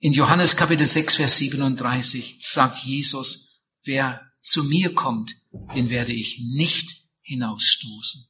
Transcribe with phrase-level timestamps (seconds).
[0.00, 5.34] In Johannes Kapitel 6, Vers 37 sagt Jesus, wer zu mir kommt,
[5.74, 8.28] den werde ich nicht hinausstoßen.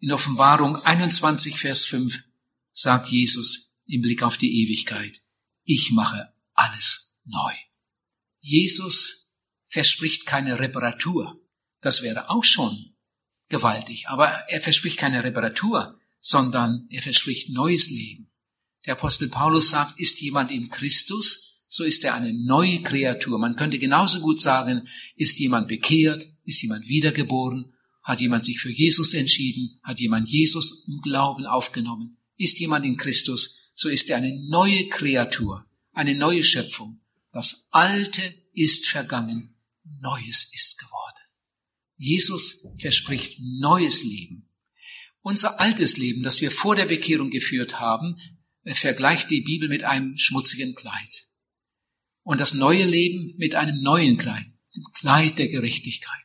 [0.00, 2.24] In Offenbarung 21, Vers 5
[2.72, 5.22] sagt Jesus im Blick auf die Ewigkeit,
[5.62, 7.54] ich mache alles neu.
[8.40, 11.40] Jesus verspricht keine Reparatur.
[11.82, 12.96] Das wäre auch schon
[13.48, 14.08] gewaltig.
[14.08, 18.33] Aber er verspricht keine Reparatur, sondern er verspricht neues Leben.
[18.86, 23.38] Der Apostel Paulus sagt, ist jemand in Christus, so ist er eine neue Kreatur.
[23.38, 28.70] Man könnte genauso gut sagen, ist jemand bekehrt, ist jemand wiedergeboren, hat jemand sich für
[28.70, 32.18] Jesus entschieden, hat jemand Jesus im Glauben aufgenommen.
[32.36, 37.00] Ist jemand in Christus, so ist er eine neue Kreatur, eine neue Schöpfung.
[37.32, 39.56] Das Alte ist vergangen,
[40.00, 41.24] Neues ist geworden.
[41.96, 44.50] Jesus verspricht neues Leben.
[45.20, 48.16] Unser altes Leben, das wir vor der Bekehrung geführt haben,
[48.72, 51.28] vergleicht die Bibel mit einem schmutzigen Kleid.
[52.22, 56.22] Und das neue Leben mit einem neuen Kleid, dem Kleid der Gerechtigkeit.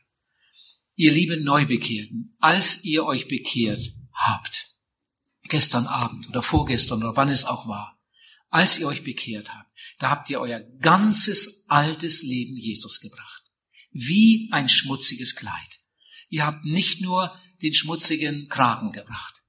[0.94, 4.68] Ihr lieben Neubekehrten, als ihr euch bekehrt habt,
[5.44, 8.00] gestern Abend oder vorgestern oder wann es auch war,
[8.48, 13.44] als ihr euch bekehrt habt, da habt ihr euer ganzes altes Leben Jesus gebracht.
[13.92, 15.80] Wie ein schmutziges Kleid.
[16.28, 19.39] Ihr habt nicht nur den schmutzigen Kragen gebracht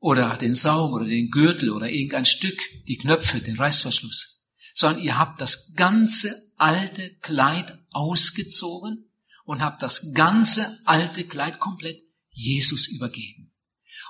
[0.00, 5.18] oder den Saum oder den Gürtel oder irgendein Stück, die Knöpfe, den Reißverschluss, sondern ihr
[5.18, 9.10] habt das ganze alte Kleid ausgezogen
[9.44, 13.52] und habt das ganze alte Kleid komplett Jesus übergeben.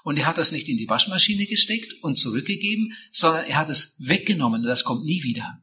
[0.05, 3.97] Und er hat das nicht in die Waschmaschine gesteckt und zurückgegeben, sondern er hat es
[3.99, 5.63] weggenommen und das kommt nie wieder.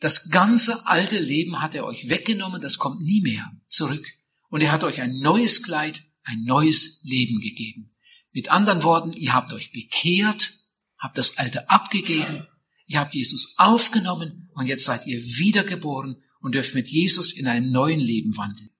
[0.00, 4.04] Das ganze alte Leben hat er euch weggenommen, das kommt nie mehr zurück.
[4.48, 7.93] Und er hat euch ein neues Kleid, ein neues Leben gegeben.
[8.34, 10.58] Mit anderen Worten, ihr habt euch bekehrt,
[10.98, 12.48] habt das Alte abgegeben,
[12.86, 17.70] ihr habt Jesus aufgenommen und jetzt seid ihr wiedergeboren und dürft mit Jesus in einem
[17.70, 18.70] neuen Leben wandeln.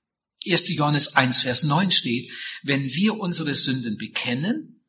[0.45, 0.69] 1.
[0.71, 2.31] Johannes 1, Vers 9 steht,
[2.65, 4.85] wenn wir unsere Sünden bekennen,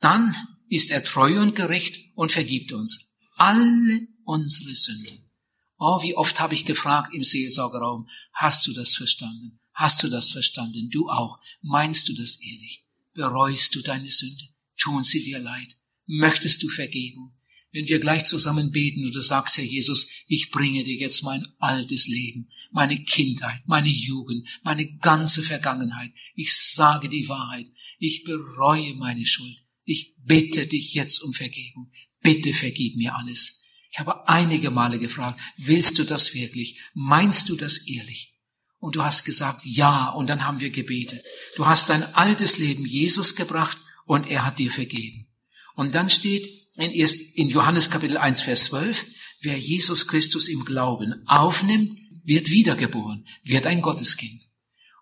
[0.00, 0.34] dann
[0.68, 5.30] ist er treu und gerecht und vergibt uns alle unsere Sünden.
[5.78, 9.60] Oh, wie oft habe ich gefragt im Seelsorgerraum, hast du das verstanden?
[9.72, 10.90] Hast du das verstanden?
[10.90, 11.38] Du auch.
[11.62, 12.84] Meinst du das ehrlich?
[13.20, 14.48] Bereust du deine Sünde?
[14.78, 15.76] Tun sie dir leid?
[16.06, 17.36] Möchtest du Vergebung?
[17.70, 21.46] Wenn wir gleich zusammen beten und du sagst, Herr Jesus, ich bringe dir jetzt mein
[21.58, 26.14] altes Leben, meine Kindheit, meine Jugend, meine ganze Vergangenheit.
[26.34, 27.66] Ich sage die Wahrheit.
[27.98, 29.66] Ich bereue meine Schuld.
[29.84, 31.92] Ich bitte dich jetzt um Vergebung.
[32.22, 33.66] Bitte vergib mir alles.
[33.92, 36.80] Ich habe einige Male gefragt, willst du das wirklich?
[36.94, 38.39] Meinst du das ehrlich?
[38.80, 41.22] Und du hast gesagt, ja, und dann haben wir gebetet.
[41.54, 45.28] Du hast dein altes Leben Jesus gebracht und er hat dir vergeben.
[45.76, 49.06] Und dann steht in, Johannes Kapitel 1, Vers 12,
[49.42, 54.42] wer Jesus Christus im Glauben aufnimmt, wird wiedergeboren, wird ein Gotteskind.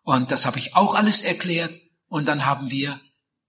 [0.02, 1.78] Und das habe ich auch alles erklärt.
[2.08, 3.00] Und dann haben wir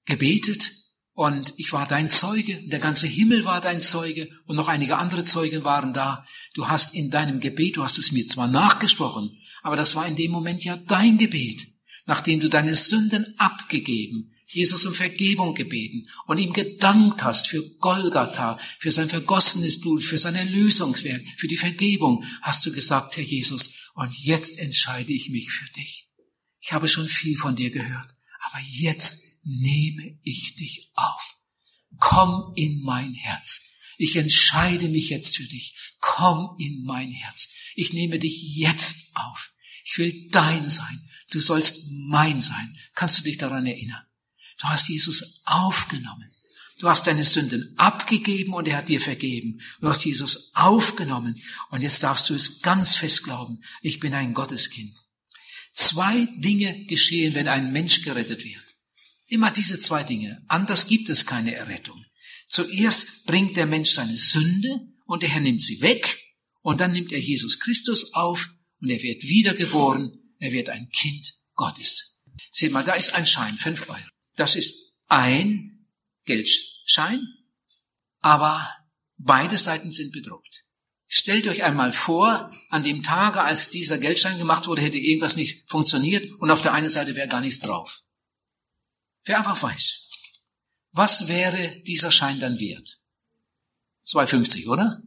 [0.05, 0.71] gebetet
[1.19, 5.25] und ich war dein Zeuge, der ganze Himmel war dein Zeuge und noch einige andere
[5.25, 6.25] Zeugen waren da.
[6.53, 10.15] Du hast in deinem Gebet, du hast es mir zwar nachgesprochen, aber das war in
[10.15, 11.67] dem Moment ja dein Gebet,
[12.05, 18.57] nachdem du deine Sünden abgegeben, Jesus um Vergebung gebeten und ihm gedankt hast für Golgatha,
[18.79, 23.91] für sein vergossenes Blut, für sein Erlösungswerk, für die Vergebung, hast du gesagt, Herr Jesus,
[23.93, 26.09] und jetzt entscheide ich mich für dich.
[26.61, 28.15] Ich habe schon viel von dir gehört,
[28.49, 31.35] aber jetzt nehme ich dich auf.
[31.99, 33.61] Komm in mein Herz.
[33.97, 35.75] Ich entscheide mich jetzt für dich.
[35.99, 37.49] Komm in mein Herz.
[37.75, 39.51] Ich nehme dich jetzt auf.
[39.83, 40.99] Ich will dein sein.
[41.31, 42.77] Du sollst mein sein.
[42.95, 44.03] Kannst du dich daran erinnern?
[44.59, 46.31] Du hast Jesus aufgenommen.
[46.79, 49.59] Du hast deine Sünden abgegeben und er hat dir vergeben.
[49.81, 51.41] Du hast Jesus aufgenommen
[51.71, 53.61] und jetzt darfst du es ganz fest glauben.
[53.81, 54.93] Ich bin ein Gotteskind.
[55.73, 58.77] Zwei Dinge geschehen, wenn ein Mensch gerettet wird.
[59.27, 60.41] Immer diese zwei Dinge.
[60.47, 62.03] Anders gibt es keine Errettung.
[62.47, 66.17] Zuerst bringt der Mensch seine Sünde und der Herr nimmt sie weg
[66.61, 68.49] und dann nimmt er Jesus Christus auf
[68.81, 70.35] und er wird wiedergeboren.
[70.39, 72.25] Er wird ein Kind Gottes.
[72.51, 73.99] Seht mal, da ist ein Schein, fünf Euro.
[74.35, 75.85] Das ist ein
[76.25, 77.21] Geldschein,
[78.19, 78.69] aber
[79.17, 80.65] beide Seiten sind bedruckt.
[81.07, 85.67] Stellt euch einmal vor, an dem Tage, als dieser Geldschein gemacht wurde, hätte irgendwas nicht
[85.69, 88.03] funktioniert und auf der einen Seite wäre gar nichts drauf.
[89.23, 90.07] Wer einfach weiß,
[90.91, 92.99] was wäre dieser Schein dann wert?
[94.05, 95.01] 2,50, oder?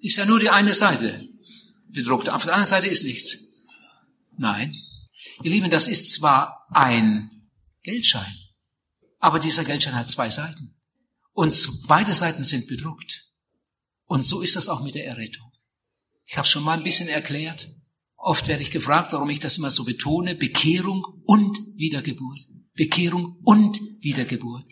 [0.00, 1.28] Ist ja nur die eine Seite
[1.88, 2.28] bedruckt.
[2.28, 3.66] Auf der anderen Seite ist nichts.
[4.36, 4.74] Nein.
[5.42, 7.30] Ihr Lieben, das ist zwar ein
[7.82, 8.34] Geldschein,
[9.18, 10.76] aber dieser Geldschein hat zwei Seiten.
[11.32, 13.26] Und beide Seiten sind bedruckt.
[14.06, 15.50] Und so ist das auch mit der Errettung.
[16.26, 17.70] Ich habe schon mal ein bisschen erklärt.
[18.16, 20.34] Oft werde ich gefragt, warum ich das immer so betone.
[20.34, 22.40] Bekehrung und Wiedergeburt.
[22.74, 24.64] Bekehrung und Wiedergeburt.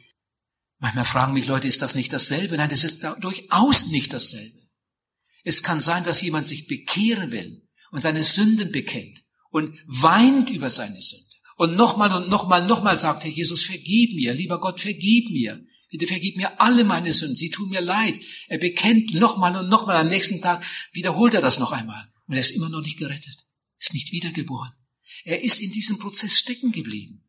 [0.79, 2.57] Manchmal fragen mich Leute, ist das nicht dasselbe?
[2.57, 4.57] Nein, das ist durchaus nicht dasselbe.
[5.44, 10.70] Es kann sein, dass jemand sich bekehren will und seine Sünden bekennt und weint über
[10.70, 15.31] seine Sünde und nochmal und nochmal, nochmal sagt, Herr Jesus, vergib mir, lieber Gott, vergib
[15.31, 15.64] mir.
[15.90, 18.14] Bitte vergib mir alle meine Sünden, sie tun mir leid.
[18.46, 22.08] Er bekennt nochmal und nochmal, am nächsten Tag wiederholt er das noch einmal.
[22.26, 23.46] Und er ist immer noch nicht gerettet,
[23.79, 24.73] ist nicht wiedergeboren.
[25.25, 27.28] Er ist in diesem Prozess stecken geblieben.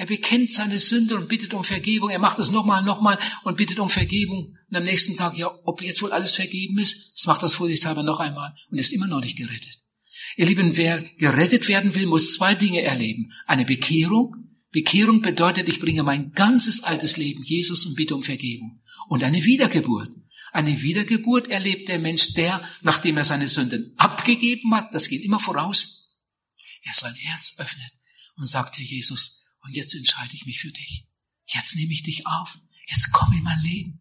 [0.00, 2.08] Er bekennt seine Sünde und bittet um Vergebung.
[2.08, 4.56] Er macht es nochmal, nochmal und bittet um Vergebung.
[4.70, 8.02] Und am nächsten Tag, ja, ob jetzt wohl alles vergeben ist, das macht das vorsichtshalber
[8.02, 9.78] noch einmal und ist immer noch nicht gerettet.
[10.38, 13.32] Ihr Lieben, wer gerettet werden will, muss zwei Dinge erleben.
[13.46, 14.36] Eine Bekehrung.
[14.70, 18.80] Bekehrung bedeutet, ich bringe mein ganzes altes Leben Jesus und bitte um Vergebung.
[19.10, 20.08] Und eine Wiedergeburt.
[20.50, 25.40] Eine Wiedergeburt erlebt der Mensch, der, nachdem er seine Sünden abgegeben hat, das geht immer
[25.40, 26.18] voraus,
[26.84, 27.92] er sein Herz öffnet
[28.36, 31.06] und sagt, Herr Jesus, und jetzt entscheide ich mich für dich.
[31.46, 32.58] Jetzt nehme ich dich auf.
[32.88, 34.00] Jetzt komm in mein Leben.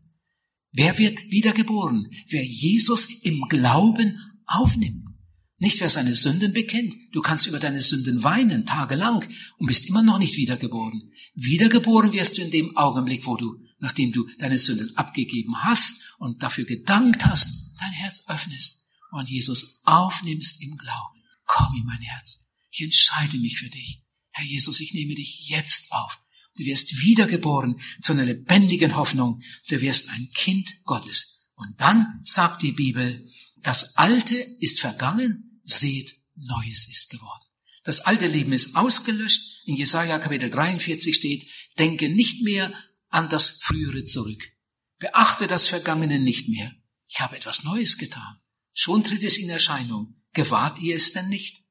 [0.72, 2.12] Wer wird wiedergeboren?
[2.28, 5.10] Wer Jesus im Glauben aufnimmt.
[5.58, 6.96] Nicht wer seine Sünden bekennt.
[7.12, 9.26] Du kannst über deine Sünden weinen, tagelang,
[9.58, 11.12] und bist immer noch nicht wiedergeboren.
[11.36, 16.44] Wiedergeboren wirst du in dem Augenblick, wo du, nachdem du deine Sünden abgegeben hast und
[16.44, 21.24] dafür gedankt hast, dein Herz öffnest und Jesus aufnimmst im Glauben.
[21.46, 22.54] Komm in mein Herz.
[22.72, 24.04] Ich entscheide mich für dich.
[24.40, 26.18] Herr Jesus, ich nehme dich jetzt auf.
[26.56, 29.42] Du wirst wiedergeboren zu einer lebendigen Hoffnung.
[29.68, 31.52] Du wirst ein Kind Gottes.
[31.56, 33.28] Und dann sagt die Bibel,
[33.58, 37.44] das Alte ist vergangen seht, Neues ist geworden.
[37.84, 39.66] Das alte Leben ist ausgelöscht.
[39.66, 41.46] In Jesaja Kapitel 43 steht,
[41.78, 42.74] denke nicht mehr
[43.10, 44.54] an das Frühere zurück.
[45.00, 46.72] Beachte das Vergangene nicht mehr.
[47.08, 48.40] Ich habe etwas Neues getan.
[48.72, 50.16] Schon tritt es in Erscheinung.
[50.32, 51.66] Gewahrt ihr es denn nicht?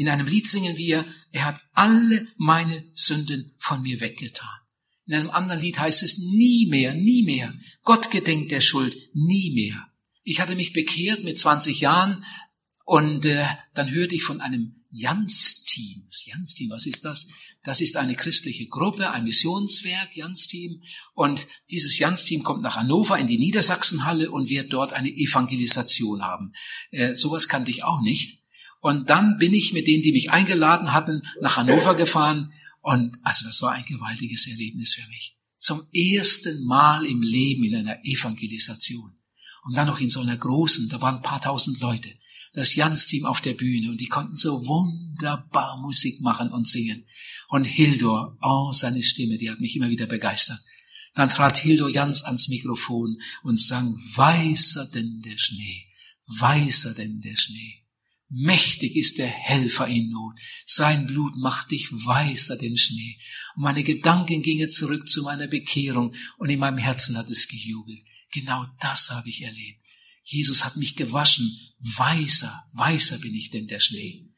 [0.00, 4.48] In einem Lied singen wir, er hat alle meine Sünden von mir weggetan.
[5.04, 7.52] In einem anderen Lied heißt es, nie mehr, nie mehr.
[7.82, 9.88] Gott gedenkt der Schuld, nie mehr.
[10.22, 12.24] Ich hatte mich bekehrt mit 20 Jahren,
[12.86, 13.44] und äh,
[13.74, 16.04] dann hörte ich von einem Jans-Team.
[16.06, 17.26] Das Jans-Team, was ist das?
[17.62, 20.82] Das ist eine christliche Gruppe, ein Missionswerk, Jans-Team.
[21.12, 26.54] Und dieses Jans-Team kommt nach Hannover in die Niedersachsenhalle und wird dort eine Evangelisation haben.
[26.90, 28.39] Äh, sowas kannte ich auch nicht.
[28.80, 32.52] Und dann bin ich mit denen, die mich eingeladen hatten, nach Hannover gefahren.
[32.80, 35.36] Und also das war ein gewaltiges Erlebnis für mich.
[35.56, 39.12] Zum ersten Mal im Leben in einer Evangelisation.
[39.64, 42.10] Und dann noch in so einer großen, da waren ein paar tausend Leute
[42.52, 47.04] das Jans-Team auf der Bühne und die konnten so wunderbar Musik machen und singen.
[47.48, 50.60] Und Hildor, oh, seine Stimme, die hat mich immer wieder begeistert.
[51.14, 55.86] Dann trat Hildor Jans ans Mikrofon und sang, weißer denn der Schnee,
[56.26, 57.79] weißer denn der Schnee.
[58.32, 60.38] Mächtig ist der Helfer in Not.
[60.64, 63.18] Sein Blut macht dich weißer denn Schnee.
[63.56, 68.00] Und meine Gedanken gingen zurück zu meiner Bekehrung und in meinem Herzen hat es gejubelt.
[68.30, 69.84] Genau das habe ich erlebt.
[70.22, 71.50] Jesus hat mich gewaschen.
[71.80, 74.28] Weißer, weißer bin ich denn der Schnee.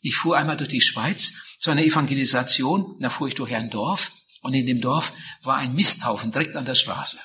[0.00, 2.98] Ich fuhr einmal durch die Schweiz zu einer Evangelisation.
[3.00, 4.12] Da fuhr ich durch ein Dorf
[4.42, 5.12] und in dem Dorf
[5.42, 7.18] war ein Misthaufen direkt an der Straße.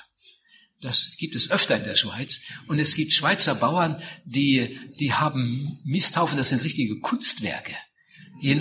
[0.80, 2.42] Das gibt es öfter in der Schweiz.
[2.68, 7.74] Und es gibt Schweizer Bauern, die, die haben Misthaufen, das sind richtige Kunstwerke.
[8.42, 8.60] Die,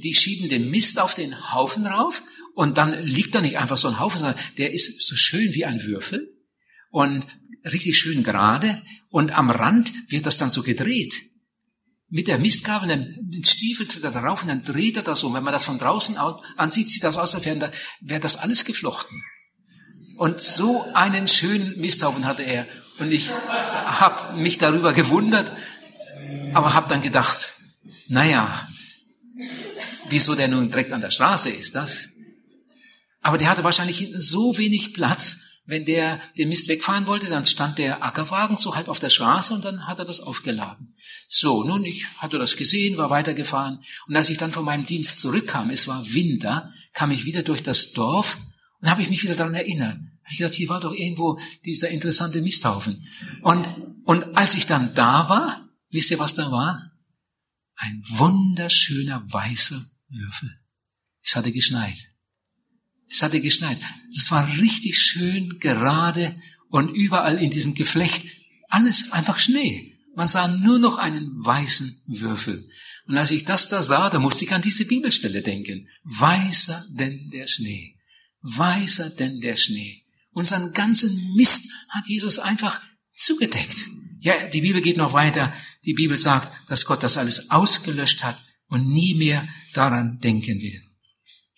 [0.00, 2.22] die, schieben den Mist auf den Haufen rauf
[2.54, 5.66] und dann liegt da nicht einfach so ein Haufen, sondern der ist so schön wie
[5.66, 6.30] ein Würfel.
[6.90, 7.26] Und
[7.64, 11.14] richtig schön gerade und am Rand wird das dann so gedreht.
[12.08, 15.34] Mit der Mistgabel, den Stiefel tritt er darauf und dann dreht er das um.
[15.34, 19.20] Wenn man das von draußen aus, ansieht, sieht das aus, als wäre das alles geflochten.
[20.16, 22.66] Und so einen schönen Misthaufen hatte er.
[22.98, 25.52] Und ich habe mich darüber gewundert,
[26.52, 27.54] aber habe dann gedacht,
[28.06, 28.68] naja,
[30.08, 32.08] wieso der nun direkt an der Straße ist, das?
[33.20, 37.46] Aber der hatte wahrscheinlich hinten so wenig Platz, wenn der den Mist wegfahren wollte, dann
[37.46, 40.94] stand der Ackerwagen so halb auf der Straße und dann hat er das aufgeladen.
[41.26, 45.22] So, nun, ich hatte das gesehen, war weitergefahren und als ich dann von meinem Dienst
[45.22, 48.36] zurückkam, es war Winter, kam ich wieder durch das Dorf
[48.84, 49.96] und habe ich mich wieder daran erinnert.
[50.24, 53.08] Hab ich gedacht, hier war doch irgendwo dieser interessante Misthaufen.
[53.40, 53.66] Und,
[54.04, 56.92] und als ich dann da war, wisst ihr, was da war?
[57.76, 60.54] Ein wunderschöner weißer Würfel.
[61.22, 61.96] Es hatte geschneit.
[63.08, 63.78] Es hatte geschneit.
[64.14, 66.38] Es war richtig schön gerade
[66.68, 68.26] und überall in diesem Geflecht
[68.68, 69.94] alles einfach Schnee.
[70.14, 72.68] Man sah nur noch einen weißen Würfel.
[73.06, 75.88] Und als ich das da sah, da musste ich an diese Bibelstelle denken.
[76.02, 77.93] Weißer denn der Schnee.
[78.44, 80.04] Weißer denn der Schnee.
[80.32, 82.82] Unseren ganzen Mist hat Jesus einfach
[83.14, 83.88] zugedeckt.
[84.20, 85.54] Ja, die Bibel geht noch weiter.
[85.84, 90.82] Die Bibel sagt, dass Gott das alles ausgelöscht hat und nie mehr daran denken will.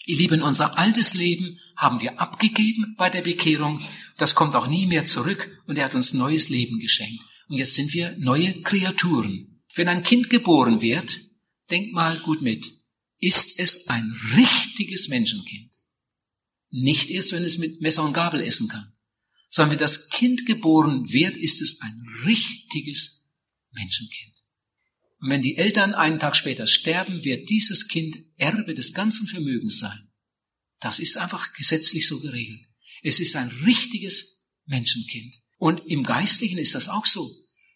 [0.04, 3.82] Ihr Lieben, unser altes Leben haben wir abgegeben bei der Bekehrung.
[4.16, 7.24] Das kommt auch nie mehr zurück und er hat uns neues Leben geschenkt.
[7.48, 9.60] Und jetzt sind wir neue Kreaturen.
[9.74, 11.18] Wenn ein Kind geboren wird,
[11.68, 12.64] denkt mal gut mit,
[13.18, 15.75] ist es ein richtiges Menschenkind.
[16.78, 18.86] Nicht erst, wenn es mit Messer und Gabel essen kann,
[19.48, 23.30] sondern wenn das Kind geboren wird, ist es ein richtiges
[23.70, 24.34] Menschenkind.
[25.20, 29.78] Und wenn die Eltern einen Tag später sterben, wird dieses Kind Erbe des ganzen Vermögens
[29.78, 30.12] sein.
[30.78, 32.68] Das ist einfach gesetzlich so geregelt.
[33.02, 35.34] Es ist ein richtiges Menschenkind.
[35.56, 37.26] Und im Geistlichen ist das auch so.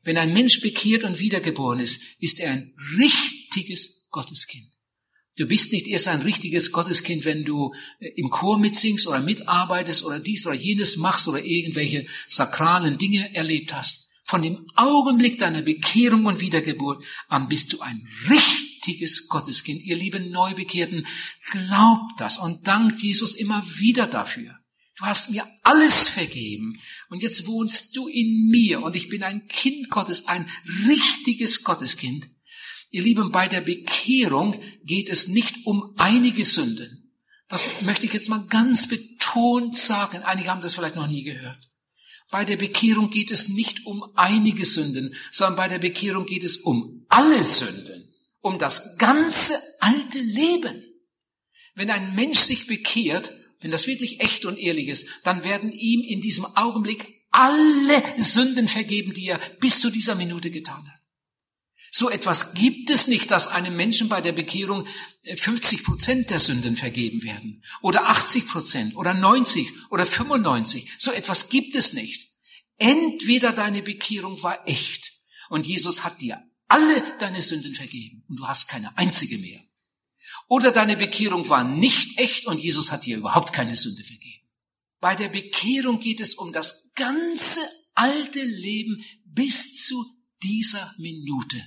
[0.03, 4.70] Wenn ein Mensch bekehrt und wiedergeboren ist, ist er ein richtiges Gotteskind.
[5.41, 10.05] Du bist nicht erst ein richtiges Gotteskind, wenn du äh, im Chor mitsingst oder mitarbeitest
[10.05, 14.11] oder dies oder jenes machst oder irgendwelche sakralen Dinge erlebt hast.
[14.25, 19.83] Von dem Augenblick deiner Bekehrung und Wiedergeburt an bist du ein richtiges Gotteskind.
[19.83, 21.07] Ihr lieben Neubekehrten,
[21.51, 24.59] glaubt das und dankt Jesus immer wieder dafür.
[24.99, 26.79] Du hast mir alles vergeben
[27.09, 30.47] und jetzt wohnst du in mir und ich bin ein Kind Gottes, ein
[30.87, 32.29] richtiges Gotteskind.
[32.91, 37.13] Ihr Lieben, bei der Bekehrung geht es nicht um einige Sünden.
[37.49, 40.23] Das möchte ich jetzt mal ganz betont sagen.
[40.23, 41.71] Einige haben das vielleicht noch nie gehört.
[42.31, 46.59] Bei der Bekehrung geht es nicht um einige Sünden, sondern bei der Bekehrung geht es
[46.59, 48.09] um alle Sünden,
[48.41, 50.85] um das ganze alte Leben.
[51.75, 56.03] Wenn ein Mensch sich bekehrt, wenn das wirklich echt und ehrlich ist, dann werden ihm
[56.03, 61.00] in diesem Augenblick alle Sünden vergeben, die er bis zu dieser Minute getan hat.
[61.91, 64.87] So etwas gibt es nicht, dass einem Menschen bei der Bekehrung
[65.35, 70.91] 50 äh, Prozent der Sünden vergeben werden oder 80 Prozent oder 90 oder 95.
[70.99, 72.29] So etwas gibt es nicht.
[72.77, 75.13] Entweder deine Bekehrung war echt
[75.49, 79.61] und Jesus hat dir alle deine Sünden vergeben und du hast keine einzige mehr.
[80.49, 84.49] Oder deine Bekehrung war nicht echt und Jesus hat dir überhaupt keine Sünde vergeben.
[85.01, 87.61] Bei der Bekehrung geht es um das ganze
[87.95, 90.05] alte Leben bis zu
[90.43, 91.63] dieser Minute.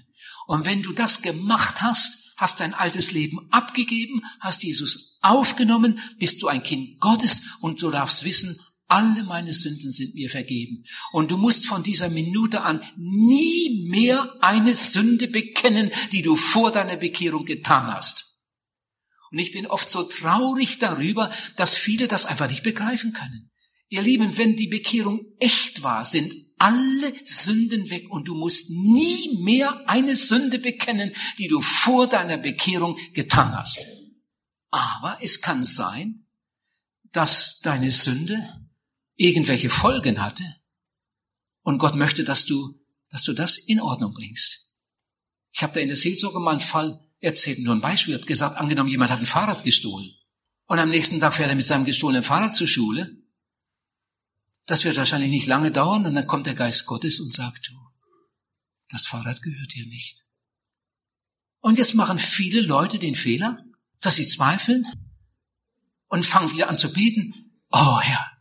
[0.48, 6.42] Und wenn du das gemacht hast, hast dein altes Leben abgegeben, hast Jesus aufgenommen, bist
[6.42, 8.58] du ein Kind Gottes und du darfst wissen,
[8.88, 10.84] alle meine Sünden sind mir vergeben.
[11.12, 16.72] Und du musst von dieser Minute an nie mehr eine Sünde bekennen, die du vor
[16.72, 18.34] deiner Bekehrung getan hast.
[19.32, 23.50] Und ich bin oft so traurig darüber, dass viele das einfach nicht begreifen können.
[23.90, 29.38] Ihr Lieben, wenn die Bekehrung echt war, sind alle Sünden weg und du musst nie
[29.42, 33.86] mehr eine Sünde bekennen, die du vor deiner Bekehrung getan hast.
[34.72, 36.26] Aber es kann sein,
[37.12, 38.42] dass deine Sünde
[39.16, 40.44] irgendwelche Folgen hatte
[41.62, 42.80] und Gott möchte, dass du,
[43.10, 44.80] dass du das in Ordnung bringst.
[45.52, 48.58] Ich habe da in der Seelsorge mal einen Fall erzählt, nur ein Beispiel, habe gesagt,
[48.58, 50.12] angenommen, jemand hat ein Fahrrad gestohlen
[50.66, 53.23] und am nächsten Tag fährt er mit seinem gestohlenen Fahrrad zur Schule
[54.65, 57.77] das wird wahrscheinlich nicht lange dauern und dann kommt der Geist Gottes und sagt, du,
[58.89, 60.25] das Fahrrad gehört dir nicht.
[61.60, 63.63] Und jetzt machen viele Leute den Fehler,
[64.01, 64.86] dass sie zweifeln
[66.08, 67.62] und fangen wieder an zu beten.
[67.72, 68.32] Oh Herr,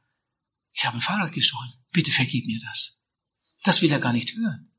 [0.72, 1.72] ich habe ein Fahrrad gestohlen.
[1.90, 3.00] Bitte vergib mir das.
[3.62, 4.72] Das will er gar nicht hören.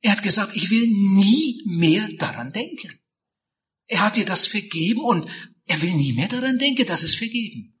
[0.00, 2.98] Er hat gesagt, ich will nie mehr daran denken.
[3.86, 5.28] Er hat dir das vergeben und
[5.66, 7.75] er will nie mehr daran denken, dass es vergeben.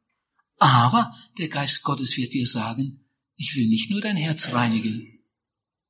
[0.56, 3.04] Aber der Geist Gottes wird dir sagen,
[3.36, 5.22] ich will nicht nur dein Herz reinigen.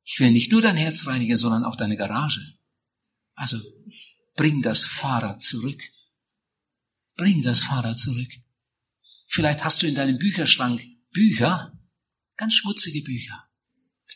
[0.02, 2.40] Ich will nicht nur dein Herz reinigen, sondern auch deine Garage.
[3.34, 3.60] Also
[4.34, 5.80] bring das Fahrrad zurück.
[7.16, 8.30] Bring das Fahrrad zurück.
[9.26, 11.72] Vielleicht hast du in deinem Bücherschrank Bücher,
[12.36, 13.48] ganz schmutzige Bücher,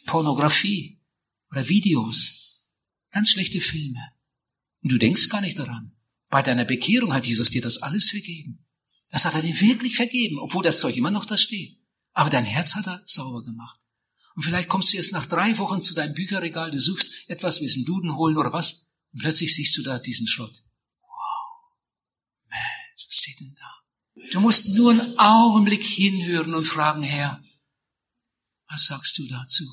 [0.06, 1.00] Pornografie
[1.50, 2.66] oder Videos,
[3.10, 4.12] ganz schlechte Filme.
[4.82, 5.96] Und du denkst gar nicht daran.
[6.28, 8.66] Bei deiner Bekehrung hat Jesus dir das alles vergeben.
[9.10, 11.78] Das hat er dir wirklich vergeben, obwohl das Zeug immer noch da steht.
[12.12, 13.78] Aber dein Herz hat er sauber gemacht.
[14.34, 17.76] Und vielleicht kommst du jetzt nach drei Wochen zu deinem Bücherregal, du suchst etwas, willst
[17.76, 20.62] einen Duden holen oder was, und plötzlich siehst du da diesen Schrott.
[21.02, 21.78] Wow.
[22.48, 24.28] Mensch, was steht denn da?
[24.30, 27.42] Du musst nur einen Augenblick hinhören und fragen, Herr,
[28.68, 29.64] was sagst du dazu?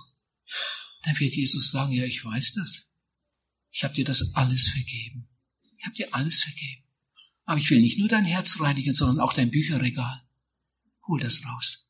[1.03, 2.91] Dann wird Jesus sagen, ja, ich weiß das.
[3.71, 5.29] Ich habe dir das alles vergeben.
[5.77, 6.86] Ich habe dir alles vergeben.
[7.47, 10.21] Aber ich will nicht nur dein Herz reinigen, sondern auch dein Bücherregal.
[11.07, 11.87] Hol das raus.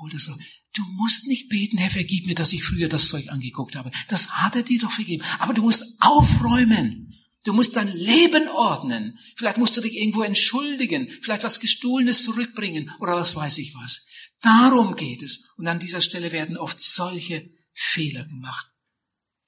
[0.00, 0.38] Hol das raus.
[0.74, 3.92] Du musst nicht beten, Herr, vergib mir, dass ich früher das Zeug angeguckt habe.
[4.08, 5.24] Das hat er dir doch vergeben.
[5.38, 7.14] Aber du musst aufräumen.
[7.44, 9.16] Du musst dein Leben ordnen.
[9.36, 14.06] Vielleicht musst du dich irgendwo entschuldigen, vielleicht was Gestohlenes zurückbringen oder was weiß ich was.
[14.42, 15.54] Darum geht es.
[15.56, 18.66] Und an dieser Stelle werden oft solche Fehler gemacht.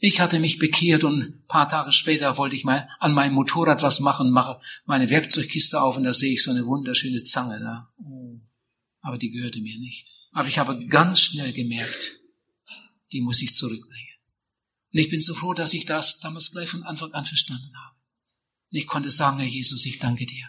[0.04, 3.82] Ich hatte mich bekehrt und ein paar Tage später wollte ich mal an meinem Motorrad
[3.82, 7.94] was machen, mache meine Werkzeugkiste auf und da sehe ich so eine wunderschöne Zange da.
[8.04, 8.40] Oh.
[9.00, 10.10] Aber die gehörte mir nicht.
[10.32, 12.18] Aber ich habe ganz schnell gemerkt,
[13.12, 14.18] die muss ich zurückbringen.
[14.92, 17.96] Und ich bin so froh, dass ich das damals gleich von Anfang an verstanden habe.
[18.72, 20.48] Und ich konnte sagen, Herr Jesus, ich danke dir,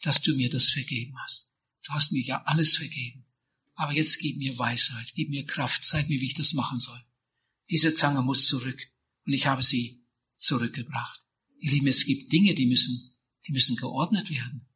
[0.00, 1.60] dass du mir das vergeben hast.
[1.86, 3.26] Du hast mir ja alles vergeben.
[3.74, 7.02] Aber jetzt gib mir Weisheit, gib mir Kraft, zeig mir, wie ich das machen soll.
[7.68, 8.93] Diese Zange muss zurück.
[9.26, 10.04] Und ich habe sie
[10.36, 11.22] zurückgebracht.
[11.58, 12.98] Ihr Lieben, es gibt Dinge, die müssen,
[13.46, 14.68] die müssen geordnet werden.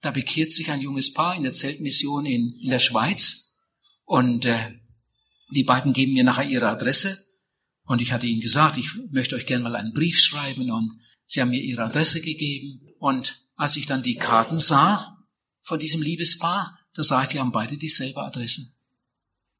[0.00, 3.66] Da bekehrt sich ein junges Paar in der Zeltmission in, in der Schweiz
[4.04, 4.80] und äh,
[5.50, 7.18] die beiden geben mir nachher ihre Adresse
[7.84, 10.92] und ich hatte ihnen gesagt, ich möchte euch gerne mal einen Brief schreiben und
[11.26, 15.26] sie haben mir ihre Adresse gegeben und als ich dann die Karten sah
[15.62, 18.74] von diesem Liebespaar, da sah ich, die haben beide dieselbe Adresse.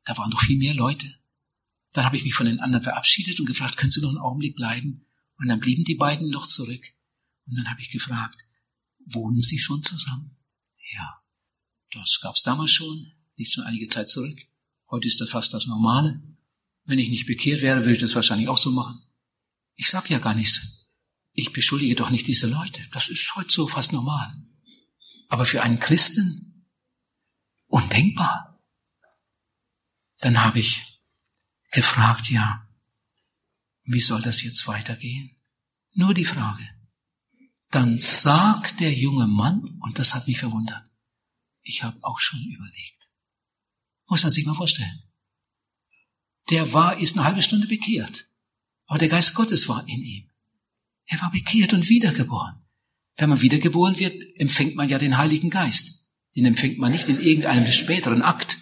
[0.05, 1.20] Da waren noch viel mehr Leute.
[1.93, 4.57] Dann habe ich mich von den anderen verabschiedet und gefragt, können Sie noch einen Augenblick
[4.57, 5.07] bleiben?
[5.39, 6.83] Und dann blieben die beiden noch zurück.
[7.47, 8.39] Und dann habe ich gefragt,
[9.07, 10.37] wohnen Sie schon zusammen?
[10.93, 11.23] Ja,
[11.93, 14.39] das gab es damals schon, nicht schon einige Zeit zurück.
[14.91, 16.23] Heute ist das fast das Normale.
[16.85, 19.01] Wenn ich nicht bekehrt wäre, würde ich das wahrscheinlich auch so machen.
[19.77, 20.99] Ich sag ja gar nichts.
[21.33, 22.83] Ich beschuldige doch nicht diese Leute.
[22.93, 24.35] Das ist heute so fast normal.
[25.29, 26.67] Aber für einen Christen
[27.67, 28.63] undenkbar.
[30.19, 30.90] Dann habe ich
[31.71, 32.67] gefragt, ja,
[33.85, 35.37] wie soll das jetzt weitergehen?
[35.93, 36.69] Nur die Frage.
[37.71, 40.91] Dann sagt der junge Mann, und das hat mich verwundert,
[41.63, 43.11] ich habe auch schon überlegt.
[44.09, 45.03] Muss man sich mal vorstellen.
[46.51, 48.27] Der war, ist eine halbe Stunde bekehrt.
[48.87, 50.31] Aber der Geist Gottes war in ihm.
[51.07, 52.61] Er war bekehrt und wiedergeboren.
[53.17, 56.09] Wenn man wiedergeboren wird, empfängt man ja den Heiligen Geist.
[56.35, 58.59] Den empfängt man nicht in irgendeinem späteren Akt,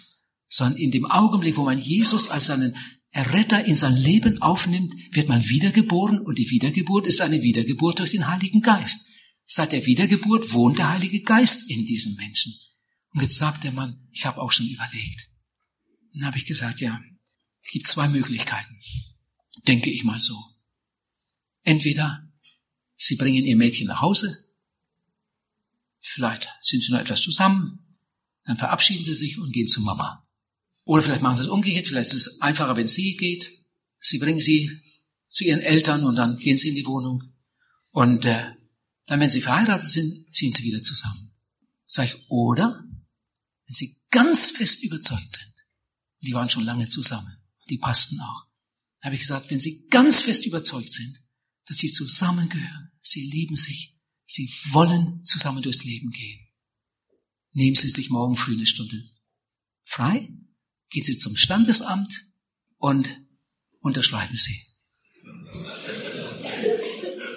[0.47, 2.75] sondern in dem Augenblick, wo man Jesus als seinen
[3.11, 8.11] Erretter in sein Leben aufnimmt, wird man wiedergeboren und die Wiedergeburt ist eine Wiedergeburt durch
[8.11, 9.09] den Heiligen Geist.
[9.45, 12.53] Seit der Wiedergeburt wohnt der Heilige Geist in diesem Menschen.
[13.11, 15.29] Und jetzt sagt der Mann, ich habe auch schon überlegt.
[16.13, 17.01] Dann habe ich gesagt, ja,
[17.63, 18.79] es gibt zwei Möglichkeiten,
[19.67, 20.37] denke ich mal so.
[21.63, 22.31] Entweder
[22.95, 24.53] Sie bringen Ihr Mädchen nach Hause,
[25.99, 27.97] vielleicht sind Sie noch etwas zusammen,
[28.45, 30.28] dann verabschieden Sie sich und gehen zu Mama.
[30.89, 33.63] Oder vielleicht machen Sie es umgekehrt, vielleicht ist es einfacher, wenn sie geht.
[33.99, 34.71] Sie bringen sie
[35.27, 37.31] zu ihren Eltern und dann gehen sie in die Wohnung.
[37.91, 38.55] Und äh,
[39.05, 41.31] dann, wenn sie verheiratet sind, ziehen sie wieder zusammen.
[41.85, 42.83] Sag ich, oder
[43.67, 45.53] wenn sie ganz fest überzeugt sind,
[46.21, 47.37] die waren schon lange zusammen,
[47.69, 48.47] die passten auch.
[49.01, 51.15] Da habe ich gesagt, wenn sie ganz fest überzeugt sind,
[51.67, 53.93] dass sie zusammengehören, sie lieben sich,
[54.25, 56.47] sie wollen zusammen durchs Leben gehen,
[57.51, 59.03] nehmen sie sich morgen früh eine Stunde
[59.83, 60.33] frei
[60.89, 62.25] geht sie zum Standesamt
[62.77, 63.09] und
[63.79, 64.59] unterschreiben sie.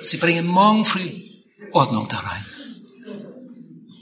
[0.00, 1.10] Sie bringen morgen früh
[1.72, 2.44] Ordnung da rein.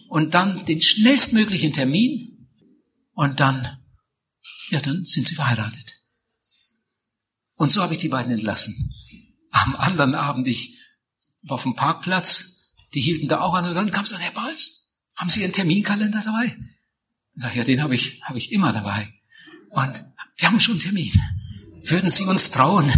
[0.08, 2.48] Und dann den schnellstmöglichen Termin
[3.12, 3.78] und dann,
[4.70, 6.00] ja, dann sind sie verheiratet.
[7.54, 8.74] Und so habe ich die beiden entlassen.
[9.50, 10.78] Am anderen Abend, ich
[11.42, 14.32] war auf dem Parkplatz, die hielten da auch an und dann kam es an, Herr
[14.32, 16.56] Balz, haben Sie Ihren Terminkalender dabei?
[17.34, 19.12] Ich sag, ja, den habe ich, habe ich immer dabei.
[19.70, 20.04] Und
[20.36, 21.12] wir haben schon einen Termin.
[21.84, 22.90] Würden Sie uns trauen?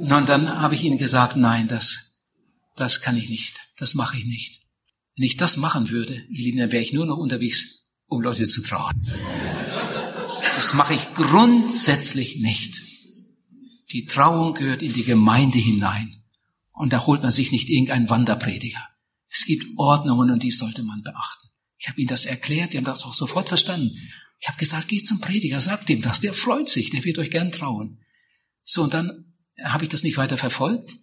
[0.00, 2.24] Und dann habe ich ihnen gesagt, nein, das,
[2.76, 3.60] das kann ich nicht.
[3.76, 4.62] Das mache ich nicht.
[5.16, 8.44] Wenn ich das machen würde, ihr Lieben, dann wäre ich nur noch unterwegs, um Leute
[8.44, 8.94] zu trauen.
[10.56, 12.80] Das mache ich grundsätzlich nicht.
[13.92, 16.22] Die Trauung gehört in die Gemeinde hinein.
[16.72, 18.80] Und da holt man sich nicht irgendeinen Wanderprediger.
[19.28, 21.48] Es gibt Ordnungen und die sollte man beachten.
[21.78, 23.96] Ich habe ihnen das erklärt, die haben das auch sofort verstanden.
[24.40, 27.30] Ich habe gesagt, geht zum Prediger, sagt ihm das, der freut sich, der wird euch
[27.30, 28.00] gern trauen.
[28.62, 30.96] So, und dann habe ich das nicht weiter verfolgt.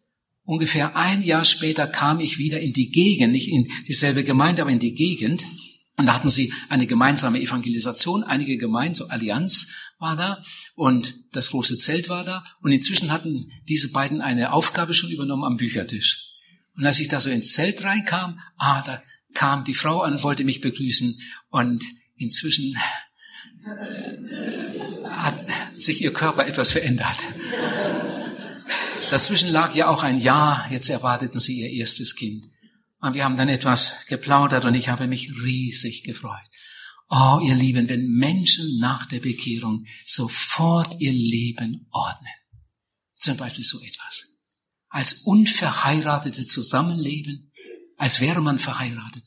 [0.44, 4.72] Ungefähr ein Jahr später kam ich wieder in die Gegend, nicht in dieselbe Gemeinde, aber
[4.72, 5.44] in die Gegend.
[5.98, 9.68] Und da hatten sie eine gemeinsame Evangelisation, einige Gemeinden, so Allianz
[10.00, 10.44] war da
[10.76, 12.44] und das große Zelt war da.
[12.62, 16.28] Und inzwischen hatten diese beiden eine Aufgabe schon übernommen am Büchertisch.
[16.76, 19.02] Und als ich da so ins Zelt reinkam, ah, da
[19.34, 21.20] kam die Frau an und wollte mich begrüßen.
[21.50, 21.84] Und
[22.16, 22.78] inzwischen
[25.10, 27.18] hat sich ihr Körper etwas verändert.
[29.10, 32.46] Dazwischen lag ja auch ein Jahr, jetzt erwarteten sie ihr erstes Kind.
[33.00, 36.50] Und wir haben dann etwas geplaudert und ich habe mich riesig gefreut.
[37.10, 42.34] Oh, ihr Lieben, wenn Menschen nach der Bekehrung sofort ihr Leben ordnen.
[43.18, 44.26] Zum Beispiel so etwas.
[44.90, 47.54] Als Unverheiratete zusammenleben,
[47.98, 49.24] als wäre man verheiratet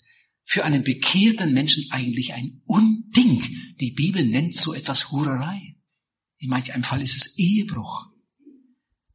[0.50, 3.40] für einen bekehrten Menschen eigentlich ein Unding.
[3.78, 5.76] Die Bibel nennt so etwas Hurerei.
[6.38, 8.08] In manch einem Fall ist es Ehebruch.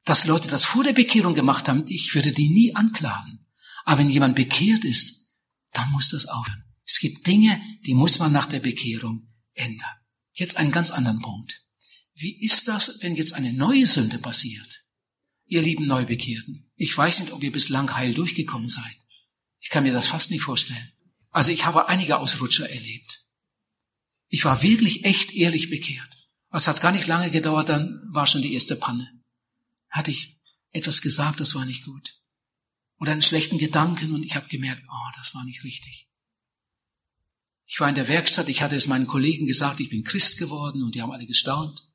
[0.06, 3.46] Dass Leute das vor der Bekehrung gemacht haben, ich würde die nie anklagen.
[3.84, 5.42] Aber wenn jemand bekehrt ist,
[5.74, 6.64] dann muss das aufhören.
[6.86, 9.98] Es gibt Dinge, die muss man nach der Bekehrung ändern.
[10.32, 11.66] Jetzt einen ganz anderen Punkt.
[12.14, 14.86] Wie ist das, wenn jetzt eine neue Sünde passiert?
[15.48, 18.96] Ihr lieben Neubekehrten, ich weiß nicht, ob ihr bislang heil durchgekommen seid.
[19.60, 20.95] Ich kann mir das fast nicht vorstellen.
[21.36, 23.26] Also ich habe einige Ausrutscher erlebt.
[24.30, 26.30] Ich war wirklich echt ehrlich bekehrt.
[26.50, 29.12] Es hat gar nicht lange gedauert, dann war schon die erste Panne.
[29.90, 30.40] Hatte ich
[30.72, 32.22] etwas gesagt, das war nicht gut.
[33.02, 36.08] Oder einen schlechten Gedanken und ich habe gemerkt, oh, das war nicht richtig.
[37.66, 40.84] Ich war in der Werkstatt, ich hatte es meinen Kollegen gesagt, ich bin Christ geworden
[40.84, 41.86] und die haben alle gestaunt.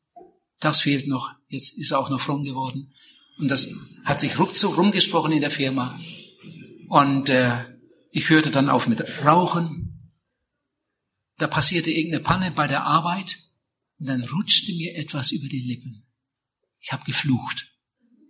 [0.58, 2.92] Das fehlt noch, jetzt ist er auch noch fromm geworden.
[3.38, 3.70] Und das
[4.04, 5.98] hat sich ruckzuck rumgesprochen in der Firma.
[6.90, 7.69] Und äh,
[8.10, 9.92] ich hörte dann auf mit Rauchen.
[11.38, 13.38] Da passierte irgendeine Panne bei der Arbeit
[13.98, 16.06] und dann rutschte mir etwas über die Lippen.
[16.80, 17.72] Ich habe geflucht.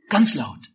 [0.08, 0.70] Ganz laut.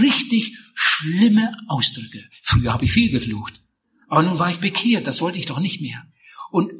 [0.00, 2.28] Richtig schlimme Ausdrücke.
[2.42, 3.62] Früher habe ich viel geflucht.
[4.08, 6.04] Aber nun war ich bekehrt, das wollte ich doch nicht mehr.
[6.50, 6.72] Und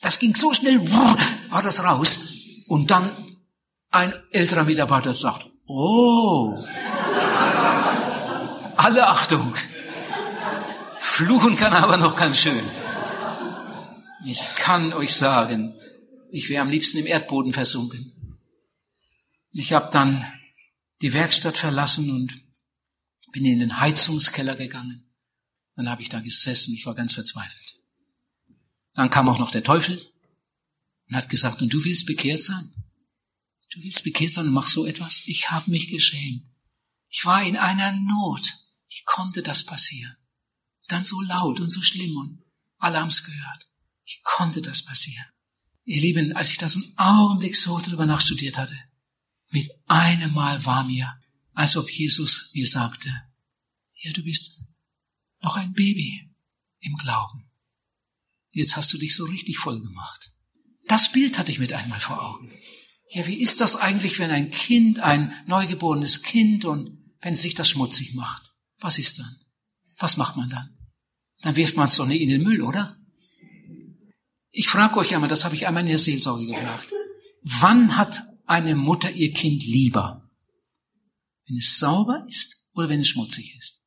[0.00, 2.18] das ging so schnell, war das raus.
[2.66, 3.10] Und dann
[3.90, 6.54] ein älterer Mitarbeiter sagt, oh,
[8.76, 9.54] alle Achtung.
[11.18, 12.62] Fluchen kann aber noch ganz schön.
[14.24, 15.74] Ich kann euch sagen,
[16.30, 18.38] ich wäre am liebsten im Erdboden versunken.
[19.50, 20.24] Ich habe dann
[21.02, 22.40] die Werkstatt verlassen und
[23.32, 25.12] bin in den Heizungskeller gegangen.
[25.74, 27.80] Dann habe ich da gesessen, ich war ganz verzweifelt.
[28.94, 30.00] Dann kam auch noch der Teufel
[31.08, 32.64] und hat gesagt, und du willst bekehrt sein?
[33.72, 35.22] Du willst bekehrt sein und machst so etwas?
[35.24, 36.44] Ich habe mich geschämt.
[37.08, 38.52] Ich war in einer Not.
[38.88, 40.14] Wie konnte das passieren?
[40.88, 42.42] Dann so laut und so schlimm und
[42.78, 43.70] alle haben's gehört.
[44.04, 45.26] Wie konnte das passieren?
[45.84, 48.78] Ihr Lieben, als ich das einen Augenblick so darüber nachstudiert hatte,
[49.50, 51.18] mit einem Mal war mir,
[51.54, 53.10] als ob Jesus mir sagte,
[53.94, 54.74] ja, du bist
[55.40, 56.30] noch ein Baby
[56.80, 57.50] im Glauben.
[58.50, 60.32] Jetzt hast du dich so richtig voll gemacht.
[60.86, 62.52] Das Bild hatte ich mit einmal vor Augen.
[63.10, 67.68] Ja, wie ist das eigentlich, wenn ein Kind, ein neugeborenes Kind und wenn sich das
[67.68, 68.52] schmutzig macht?
[68.78, 69.34] Was ist dann?
[69.98, 70.77] Was macht man dann?
[71.42, 72.96] Dann wirft man es doch nicht in den Müll, oder?
[74.50, 76.88] Ich frage euch einmal, das habe ich einmal in der Seelsorge gefragt.
[77.42, 80.28] Wann hat eine Mutter ihr Kind lieber?
[81.46, 83.84] Wenn es sauber ist oder wenn es schmutzig ist?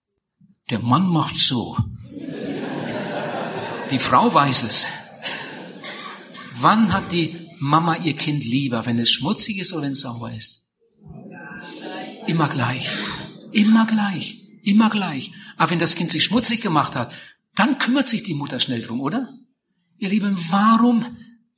[0.69, 1.77] Der Mann macht so.
[3.91, 4.85] Die Frau weiß es.
[6.55, 10.31] Wann hat die Mama ihr Kind lieber, wenn es schmutzig ist oder wenn es sauber
[10.33, 10.73] ist?
[12.27, 12.89] Immer gleich.
[13.51, 14.47] Immer gleich.
[14.63, 15.31] Immer gleich.
[15.57, 17.13] Aber wenn das Kind sich schmutzig gemacht hat,
[17.61, 19.29] dann kümmert sich die Mutter schnell drum, oder?
[19.99, 21.05] Ihr Lieben, warum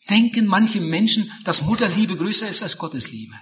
[0.09, 3.35] denken manche Menschen, dass Mutterliebe größer ist als Gottes Liebe?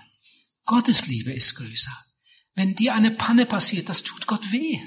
[0.66, 1.98] Gottes Liebe ist größer.
[2.54, 4.80] Wenn dir eine Panne passiert, das tut Gott weh.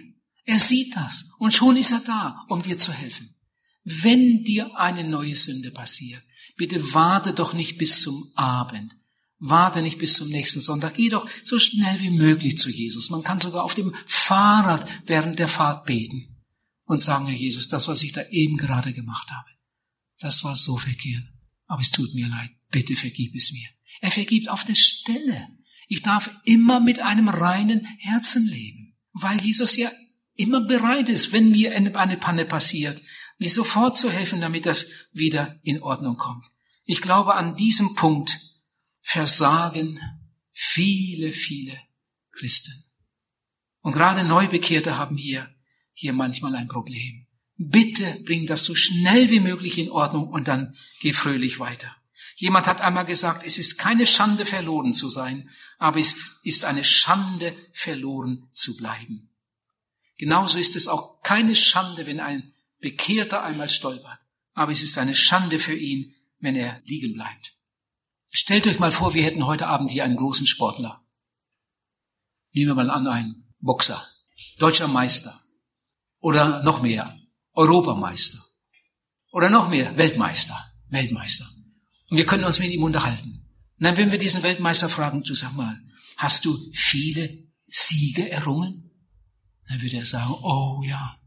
[0.44, 3.34] Er sieht das und schon ist er da, um dir zu helfen.
[3.82, 6.22] Wenn dir eine neue Sünde passiert,
[6.56, 8.94] bitte warte doch nicht bis zum Abend.
[9.40, 10.94] Warte nicht bis zum nächsten Sonntag.
[10.94, 13.10] Geh doch so schnell wie möglich zu Jesus.
[13.10, 16.33] Man kann sogar auf dem Fahrrad während der Fahrt beten
[16.84, 19.50] und sagen, Herr Jesus, das, was ich da eben gerade gemacht habe,
[20.18, 21.24] das war so verkehrt.
[21.66, 22.50] Aber es tut mir leid.
[22.70, 23.68] Bitte vergib es mir.
[24.00, 25.48] Er vergibt auf der Stelle.
[25.88, 29.90] Ich darf immer mit einem reinen Herzen leben, weil Jesus ja
[30.34, 33.00] immer bereit ist, wenn mir eine Panne passiert,
[33.38, 36.44] mir sofort zu helfen, damit das wieder in Ordnung kommt.
[36.84, 38.38] Ich glaube, an diesem Punkt
[39.02, 39.98] versagen
[40.50, 41.78] viele, viele
[42.32, 42.72] Christen.
[43.80, 45.53] Und gerade Neubekehrte haben hier,
[45.94, 47.26] hier manchmal ein Problem.
[47.56, 51.96] Bitte bring das so schnell wie möglich in Ordnung und dann geh fröhlich weiter.
[52.36, 56.82] Jemand hat einmal gesagt, es ist keine Schande verloren zu sein, aber es ist eine
[56.82, 59.30] Schande verloren zu bleiben.
[60.18, 64.18] Genauso ist es auch keine Schande, wenn ein Bekehrter einmal stolpert.
[64.52, 67.56] Aber es ist eine Schande für ihn, wenn er liegen bleibt.
[68.30, 71.04] Stellt euch mal vor, wir hätten heute Abend hier einen großen Sportler.
[72.52, 74.04] Nehmen wir mal an, einen Boxer,
[74.58, 75.43] deutscher Meister
[76.24, 77.18] oder noch mehr,
[77.52, 78.38] Europameister
[79.30, 80.58] oder noch mehr, Weltmeister,
[80.88, 81.44] Weltmeister.
[82.08, 83.46] Und wir können uns mit ihm unterhalten.
[83.78, 85.78] Und dann, wenn wir diesen Weltmeister fragen, du sag mal,
[86.16, 88.90] hast du viele Siege errungen?
[89.68, 91.18] Dann würde er sagen, oh ja,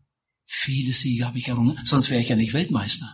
[0.46, 3.08] viele Siege habe ich errungen, sonst wäre ich ja nicht Weltmeister.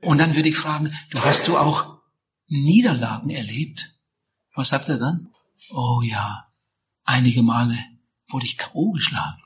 [0.00, 2.00] Und dann würde ich fragen, du hast du auch
[2.48, 3.94] Niederlagen erlebt?
[4.56, 5.28] Was sagt er dann?
[5.70, 6.48] Oh ja,
[7.04, 7.78] einige Male
[8.26, 8.90] wurde ich K.O.
[8.90, 9.41] geschlagen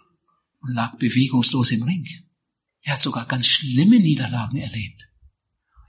[0.67, 2.07] und lag bewegungslos im Ring.
[2.83, 5.09] Er hat sogar ganz schlimme Niederlagen erlebt.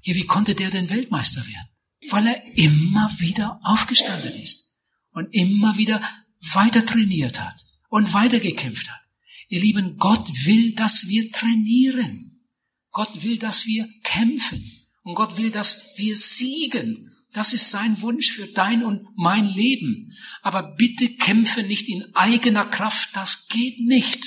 [0.03, 1.67] Ja, wie konnte der denn Weltmeister werden?
[2.09, 6.01] weil er immer wieder aufgestanden ist und immer wieder
[6.53, 9.01] weiter trainiert hat und weiter gekämpft hat.
[9.49, 12.43] Ihr Lieben, Gott will, dass wir trainieren.
[12.91, 14.71] Gott will, dass wir kämpfen.
[15.03, 17.15] Und Gott will, dass wir siegen.
[17.33, 20.13] Das ist sein Wunsch für dein und mein Leben.
[20.41, 24.25] Aber bitte kämpfe nicht in eigener Kraft, das geht nicht,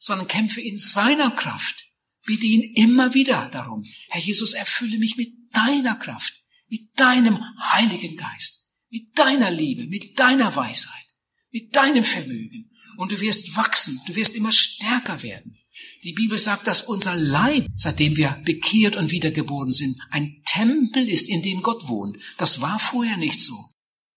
[0.00, 1.86] sondern kämpfe in seiner Kraft.
[2.26, 3.84] Bitte ihn immer wieder darum.
[4.08, 7.38] Herr Jesus, erfülle mich mit deiner Kraft, mit deinem
[7.72, 11.06] Heiligen Geist, mit deiner Liebe, mit deiner Weisheit,
[11.52, 12.70] mit deinem Vermögen.
[12.96, 15.56] Und du wirst wachsen, du wirst immer stärker werden.
[16.02, 21.28] Die Bibel sagt, dass unser Leib, seitdem wir bekehrt und wiedergeboren sind, ein Tempel ist,
[21.28, 22.18] in dem Gott wohnt.
[22.38, 23.56] Das war vorher nicht so.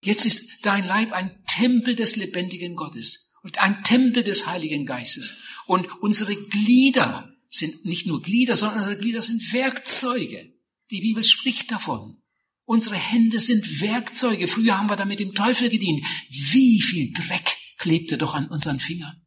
[0.01, 5.33] Jetzt ist dein Leib ein Tempel des lebendigen Gottes und ein Tempel des Heiligen Geistes.
[5.67, 10.53] Und unsere Glieder sind nicht nur Glieder, sondern unsere Glieder sind Werkzeuge.
[10.89, 12.17] Die Bibel spricht davon.
[12.65, 14.47] Unsere Hände sind Werkzeuge.
[14.47, 16.03] Früher haben wir damit dem Teufel gedient.
[16.29, 19.21] Wie viel Dreck klebte doch an unseren Fingern.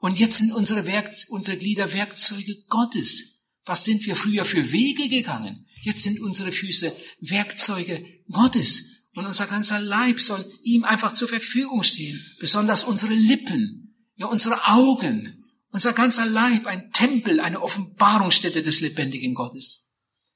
[0.00, 3.50] Und jetzt sind unsere, Werk unsere Glieder Werkzeuge Gottes.
[3.64, 5.66] Was sind wir früher für Wege gegangen?
[5.82, 8.91] Jetzt sind unsere Füße Werkzeuge Gottes.
[9.14, 12.24] Und unser ganzer Leib soll ihm einfach zur Verfügung stehen.
[12.40, 19.34] Besonders unsere Lippen, ja, unsere Augen, unser ganzer Leib, ein Tempel, eine Offenbarungsstätte des lebendigen
[19.34, 19.90] Gottes.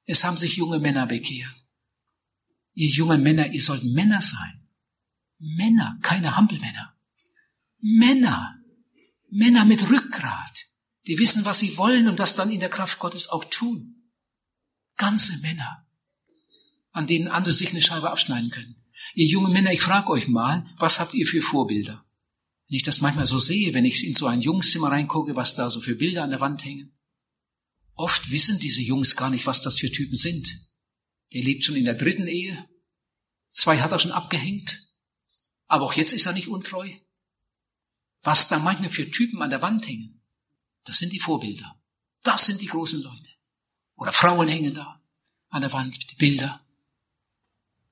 [0.05, 1.55] Es haben sich junge Männer bekehrt.
[2.75, 4.69] Ihr jungen Männer, ihr sollt Männer sein.
[5.39, 6.95] Männer, keine Hampelmänner.
[7.81, 8.59] Männer,
[9.31, 10.67] Männer mit Rückgrat,
[11.07, 14.11] die wissen, was sie wollen und das dann in der Kraft Gottes auch tun.
[14.97, 15.86] Ganze Männer,
[16.97, 18.77] an denen andere sich eine Scheibe abschneiden können.
[19.15, 22.05] Ihr jungen Männer, ich frage euch mal, was habt ihr für Vorbilder?
[22.69, 25.71] Wenn ich das manchmal so sehe, wenn ich in so ein Jungszimmer reingucke, was da
[25.71, 26.93] so für Bilder an der Wand hängen.
[27.95, 30.53] Oft wissen diese Jungs gar nicht, was das für Typen sind.
[31.33, 32.69] Der lebt schon in der dritten Ehe.
[33.49, 34.83] Zwei hat er schon abgehängt.
[35.67, 36.89] Aber auch jetzt ist er nicht untreu
[38.27, 40.21] was da manchmal für Typen an der Wand hängen,
[40.85, 41.81] das sind die Vorbilder.
[42.23, 43.31] Das sind die großen Leute.
[43.95, 45.01] Oder Frauen hängen da
[45.49, 46.66] an der Wand, die Bilder.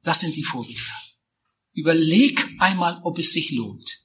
[0.05, 0.81] Das sind die Vorbilder.
[1.73, 4.05] Überleg einmal, ob es sich lohnt,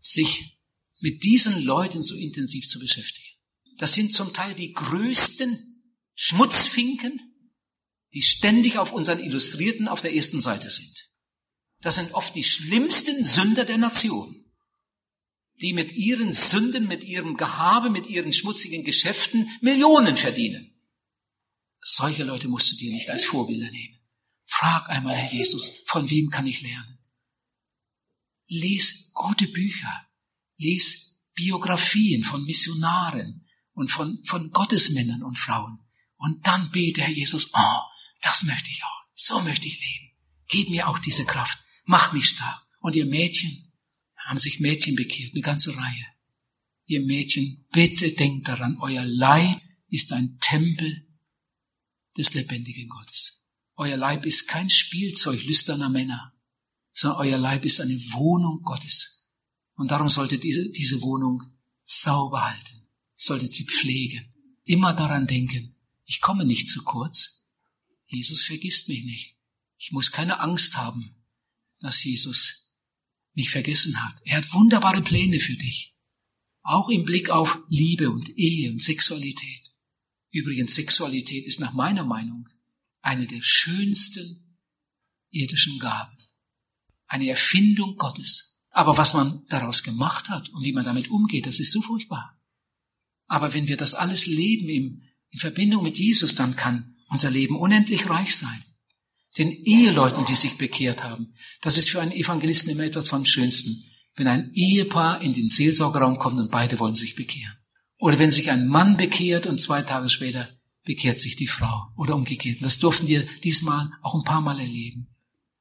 [0.00, 0.58] sich
[1.00, 3.26] mit diesen Leuten so intensiv zu beschäftigen.
[3.78, 5.58] Das sind zum Teil die größten
[6.14, 7.20] Schmutzfinken,
[8.14, 10.94] die ständig auf unseren Illustrierten auf der ersten Seite sind.
[11.80, 14.38] Das sind oft die schlimmsten Sünder der Nation
[15.60, 20.72] die mit ihren Sünden, mit ihrem Gehabe, mit ihren schmutzigen Geschäften Millionen verdienen.
[21.80, 23.97] Solche Leute musst du dir nicht als Vorbilder nehmen.
[24.50, 26.98] Frag einmal, Herr Jesus, von wem kann ich lernen?
[28.46, 30.08] Lies gute Bücher.
[30.56, 35.78] Lies Biografien von Missionaren und von, von Gottesmännern und Frauen.
[36.16, 37.80] Und dann bete, Herr Jesus, oh,
[38.22, 39.02] das möchte ich auch.
[39.14, 40.16] So möchte ich leben.
[40.48, 41.58] Gib mir auch diese Kraft.
[41.84, 42.66] Mach mich stark.
[42.80, 43.72] Und ihr Mädchen,
[44.16, 46.06] haben sich Mädchen bekehrt, eine ganze Reihe.
[46.86, 51.06] Ihr Mädchen, bitte denkt daran, euer Leib ist ein Tempel
[52.16, 53.37] des lebendigen Gottes.
[53.80, 56.34] Euer Leib ist kein Spielzeug lüsterner Männer,
[56.92, 59.36] sondern euer Leib ist eine Wohnung Gottes.
[59.76, 61.44] Und darum solltet ihr diese Wohnung
[61.84, 67.54] sauber halten, solltet sie pflegen, immer daran denken, ich komme nicht zu kurz.
[68.06, 69.36] Jesus vergisst mich nicht.
[69.76, 71.14] Ich muss keine Angst haben,
[71.78, 72.80] dass Jesus
[73.34, 74.14] mich vergessen hat.
[74.24, 75.94] Er hat wunderbare Pläne für dich.
[76.62, 79.70] Auch im Blick auf Liebe und Ehe und Sexualität.
[80.30, 82.48] Übrigens, Sexualität ist nach meiner Meinung
[83.08, 84.58] eine der schönsten
[85.30, 86.18] irdischen Gaben.
[87.06, 88.66] Eine Erfindung Gottes.
[88.70, 92.38] Aber was man daraus gemacht hat und wie man damit umgeht, das ist so furchtbar.
[93.26, 97.56] Aber wenn wir das alles leben im, in Verbindung mit Jesus, dann kann unser Leben
[97.56, 98.62] unendlich reich sein
[99.38, 101.34] den Eheleuten, die sich bekehrt haben.
[101.62, 103.84] Das ist für einen Evangelisten immer etwas vom Schönsten,
[104.16, 107.56] wenn ein Ehepaar in den Seelsorgerraum kommt und beide wollen sich bekehren.
[107.98, 110.57] Oder wenn sich ein Mann bekehrt und zwei Tage später
[110.88, 112.56] bekehrt sich die Frau oder umgekehrt.
[112.56, 115.14] Und das durften wir diesmal auch ein paar Mal erleben.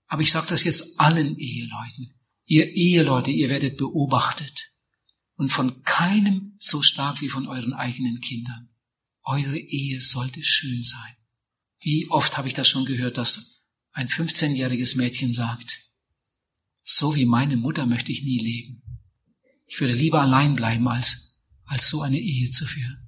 [0.07, 2.13] Aber ich sage das jetzt allen Eheleuten.
[2.45, 4.71] Ihr Eheleute, ihr werdet beobachtet
[5.35, 8.69] und von keinem so stark wie von euren eigenen Kindern.
[9.21, 11.15] Eure Ehe sollte schön sein.
[11.81, 15.77] Wie oft habe ich das schon gehört, dass ein 15-jähriges Mädchen sagt,
[16.83, 18.81] so wie meine Mutter möchte ich nie leben.
[19.65, 23.06] Ich würde lieber allein bleiben, als, als so eine Ehe zu führen.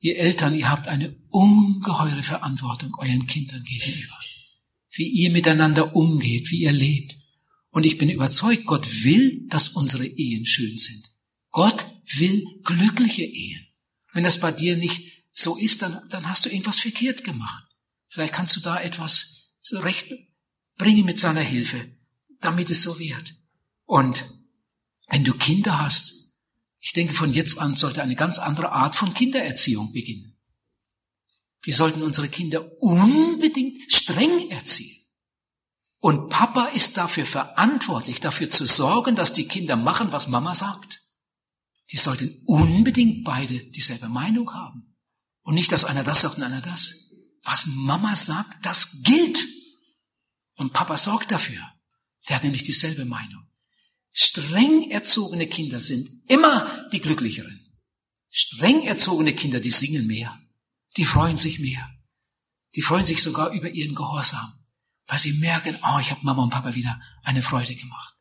[0.00, 4.18] Ihr Eltern, ihr habt eine ungeheure Verantwortung euren Kindern gegenüber.
[4.90, 7.16] Wie ihr miteinander umgeht, wie ihr lebt.
[7.70, 11.04] Und ich bin überzeugt, Gott will, dass unsere Ehen schön sind.
[11.50, 13.66] Gott will glückliche Ehen.
[14.12, 17.64] Wenn das bei dir nicht so ist, dann, dann hast du irgendwas verkehrt gemacht.
[18.08, 20.12] Vielleicht kannst du da etwas zurecht
[20.78, 21.90] Bring ihn mit seiner Hilfe,
[22.40, 23.34] damit es so wird.
[23.84, 24.24] Und
[25.08, 26.17] wenn du Kinder hast,
[26.88, 30.38] ich denke, von jetzt an sollte eine ganz andere Art von Kindererziehung beginnen.
[31.60, 34.96] Wir sollten unsere Kinder unbedingt streng erziehen.
[35.98, 41.02] Und Papa ist dafür verantwortlich, dafür zu sorgen, dass die Kinder machen, was Mama sagt.
[41.92, 44.96] Die sollten unbedingt beide dieselbe Meinung haben.
[45.42, 47.12] Und nicht, dass einer das sagt und einer das.
[47.42, 49.44] Was Mama sagt, das gilt.
[50.54, 51.60] Und Papa sorgt dafür.
[52.30, 53.47] Der hat nämlich dieselbe Meinung.
[54.12, 57.60] Streng erzogene Kinder sind immer die glücklicheren.
[58.30, 60.38] Streng erzogene Kinder, die singen mehr.
[60.96, 61.88] Die freuen sich mehr.
[62.74, 64.58] Die freuen sich sogar über ihren Gehorsam
[65.08, 68.14] weil sie merken, oh, ich habe Mama und Papa wieder eine Freude gemacht.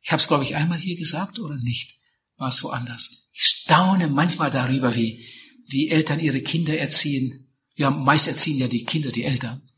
[0.00, 2.00] Ich habe es, glaube ich, einmal hier gesagt oder nicht?
[2.36, 3.30] War es woanders?
[3.34, 5.26] Ich staune manchmal darüber, wie,
[5.66, 7.52] wie Eltern ihre Kinder erziehen.
[7.74, 9.68] Ja, meist erziehen ja die Kinder die Eltern.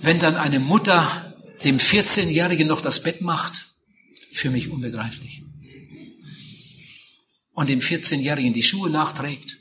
[0.00, 1.31] Wenn dann eine Mutter
[1.64, 3.66] dem 14-Jährigen noch das Bett macht,
[4.32, 5.42] für mich unbegreiflich.
[7.52, 9.58] Und dem 14-Jährigen die Schuhe nachträgt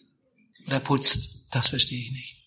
[0.66, 2.38] oder putzt, das verstehe ich nicht.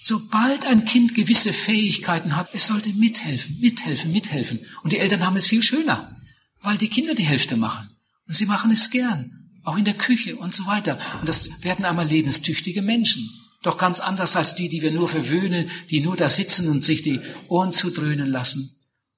[0.00, 4.60] Sobald ein Kind gewisse Fähigkeiten hat, es sollte mithelfen, mithelfen, mithelfen.
[4.82, 6.16] Und die Eltern haben es viel schöner,
[6.60, 7.90] weil die Kinder die Hälfte machen.
[8.26, 11.00] Und sie machen es gern, auch in der Küche und so weiter.
[11.20, 13.28] Und das werden einmal lebenstüchtige Menschen.
[13.62, 17.02] Doch ganz anders als die, die wir nur verwöhnen, die nur da sitzen und sich
[17.02, 18.70] die Ohren zudröhnen lassen.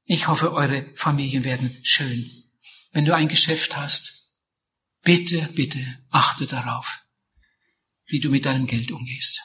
[0.05, 2.31] Ich hoffe, eure Familien werden schön.
[2.92, 4.40] Wenn du ein Geschäft hast,
[5.03, 7.05] bitte, bitte achte darauf,
[8.07, 9.42] wie du mit deinem Geld umgehst.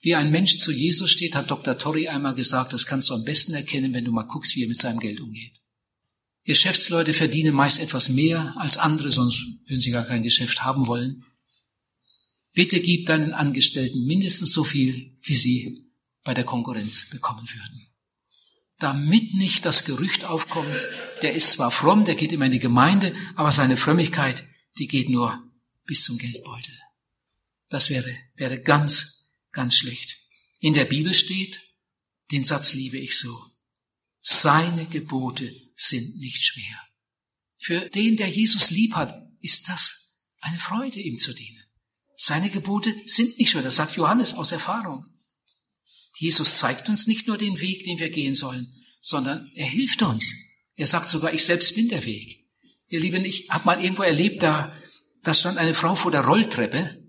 [0.00, 1.78] Wie ein Mensch zu Jesus steht, hat Dr.
[1.78, 4.68] Torrey einmal gesagt, das kannst du am besten erkennen, wenn du mal guckst, wie er
[4.68, 5.62] mit seinem Geld umgeht.
[6.44, 11.24] Geschäftsleute verdienen meist etwas mehr als andere, sonst würden sie gar kein Geschäft haben wollen.
[12.54, 15.90] Bitte gib deinen Angestellten mindestens so viel, wie sie
[16.22, 17.88] bei der Konkurrenz bekommen würden.
[18.78, 20.86] Damit nicht das Gerücht aufkommt,
[21.22, 24.46] der ist zwar fromm, der geht in die Gemeinde, aber seine Frömmigkeit,
[24.78, 25.42] die geht nur
[25.84, 26.74] bis zum Geldbeutel.
[27.68, 29.14] Das wäre, wäre ganz
[29.54, 30.18] Ganz schlecht.
[30.58, 31.60] In der Bibel steht,
[32.32, 33.40] den Satz liebe ich so.
[34.20, 36.80] Seine Gebote sind nicht schwer.
[37.56, 41.63] Für den, der Jesus lieb hat, ist das eine Freude, ihm zu dienen.
[42.16, 43.62] Seine Gebote sind nicht schwer.
[43.62, 45.06] Das sagt Johannes aus Erfahrung.
[46.16, 50.30] Jesus zeigt uns nicht nur den Weg, den wir gehen sollen, sondern er hilft uns.
[50.76, 52.44] Er sagt sogar, ich selbst bin der Weg.
[52.88, 54.72] Ihr Lieben, ich habe mal irgendwo erlebt, da,
[55.22, 57.02] da stand eine Frau vor der Rolltreppe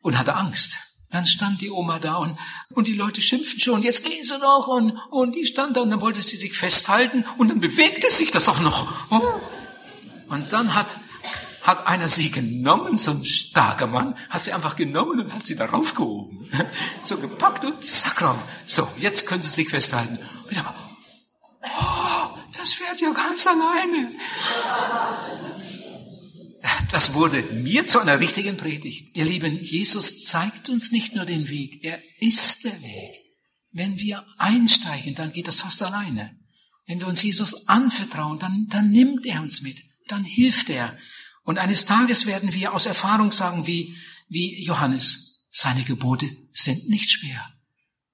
[0.00, 0.76] und hatte Angst.
[1.10, 2.36] Dann stand die Oma da und,
[2.70, 5.90] und die Leute schimpften schon, jetzt gehen sie noch und, und die stand da und
[5.90, 9.10] dann wollte sie sich festhalten und dann bewegte sich das auch noch.
[9.10, 9.40] Oh.
[10.28, 10.96] Und dann hat,
[11.66, 15.56] hat einer sie genommen, so ein starker Mann, hat sie einfach genommen und hat sie
[15.56, 16.48] darauf gehoben.
[17.02, 18.38] So gepackt und zack rauf.
[18.64, 20.18] So, jetzt können sie sich festhalten.
[20.48, 20.74] Und mal,
[21.62, 24.12] oh, das fährt ja ganz alleine
[26.90, 29.16] das wurde mir zu einer richtigen Predigt.
[29.16, 33.20] Ihr Lieben, Jesus zeigt uns nicht nur den Weg, er ist der Weg.
[33.72, 36.36] Wenn wir einsteigen, dann geht das fast alleine.
[36.86, 40.96] Wenn wir uns Jesus anvertrauen, dann, dann nimmt er uns mit, dann hilft er.
[41.46, 43.96] Und eines Tages werden wir aus Erfahrung sagen, wie,
[44.28, 47.40] wie Johannes, seine Gebote sind nicht schwer.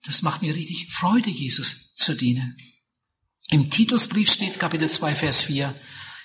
[0.04, 2.56] Das macht mir richtig Freude, Jesus zu dienen.
[3.48, 5.74] Im Titusbrief steht Kapitel 2, Vers 4,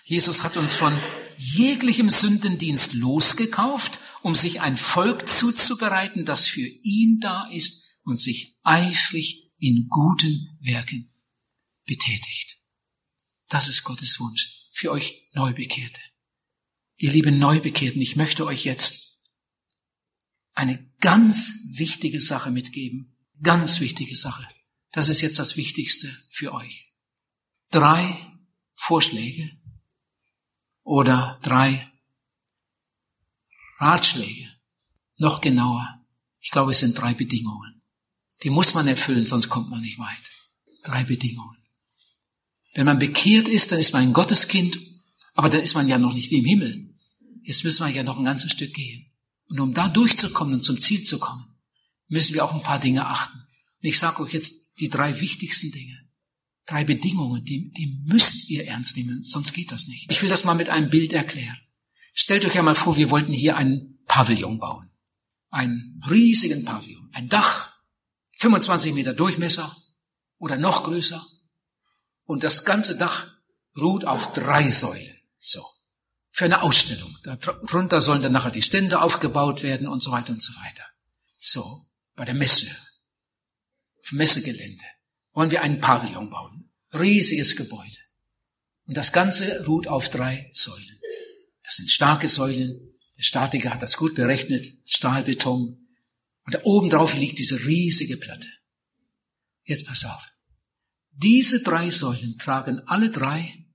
[0.03, 0.97] Jesus hat uns von
[1.37, 8.57] jeglichem Sündendienst losgekauft, um sich ein Volk zuzubereiten, das für ihn da ist und sich
[8.63, 11.09] eifrig in guten Werken
[11.85, 12.57] betätigt.
[13.47, 16.01] Das ist Gottes Wunsch für euch Neubekehrte.
[16.97, 19.33] Ihr lieben Neubekehrten, ich möchte euch jetzt
[20.53, 23.15] eine ganz wichtige Sache mitgeben.
[23.41, 24.45] Ganz wichtige Sache.
[24.91, 26.91] Das ist jetzt das Wichtigste für euch.
[27.69, 28.17] Drei
[28.75, 29.57] Vorschläge,
[30.87, 31.91] oder drei
[33.79, 34.47] Ratschläge.
[35.17, 35.85] Noch genauer.
[36.39, 37.81] Ich glaube, es sind drei Bedingungen.
[38.43, 40.31] Die muss man erfüllen, sonst kommt man nicht weit.
[40.83, 41.57] Drei Bedingungen.
[42.73, 44.79] Wenn man bekehrt ist, dann ist man ein Gotteskind,
[45.33, 46.93] aber dann ist man ja noch nicht im Himmel.
[47.47, 49.09] Jetzt müssen wir ja noch ein ganzes Stück gehen.
[49.47, 51.45] Und um da durchzukommen und zum Ziel zu kommen,
[52.09, 53.37] müssen wir auch ein paar Dinge achten.
[53.37, 55.97] Und ich sage euch jetzt die drei wichtigsten Dinge.
[56.65, 60.11] Drei Bedingungen, die, die müsst ihr ernst nehmen, sonst geht das nicht.
[60.11, 61.57] Ich will das mal mit einem Bild erklären.
[62.11, 64.89] Stellt euch einmal vor, wir wollten hier einen Pavillon bauen.
[65.49, 67.09] Einen riesigen Pavillon.
[67.13, 67.71] Ein Dach,
[68.39, 69.73] 25 Meter Durchmesser
[70.37, 71.25] oder noch größer.
[72.25, 73.25] Und das ganze Dach
[73.77, 75.15] ruht auf drei Säulen.
[75.37, 75.63] So.
[76.37, 77.17] Für eine Ausstellung.
[77.23, 80.83] Darunter sollen dann nachher die Stände aufgebaut werden und so weiter und so weiter.
[81.39, 81.87] So.
[82.15, 82.67] Bei der Messe.
[84.03, 84.83] Auf Messegelände.
[85.33, 86.71] wollen wir einen Pavillon bauen.
[86.93, 87.97] Riesiges Gebäude.
[88.85, 91.01] Und das Ganze ruht auf drei Säulen.
[91.63, 92.99] Das sind starke Säulen.
[93.17, 94.67] Der Statiker hat das gut berechnet.
[94.85, 95.87] Stahlbeton.
[96.45, 98.47] Und da oben drauf liegt diese riesige Platte.
[99.63, 100.23] Jetzt pass auf.
[101.13, 103.65] Diese drei Säulen tragen alle drei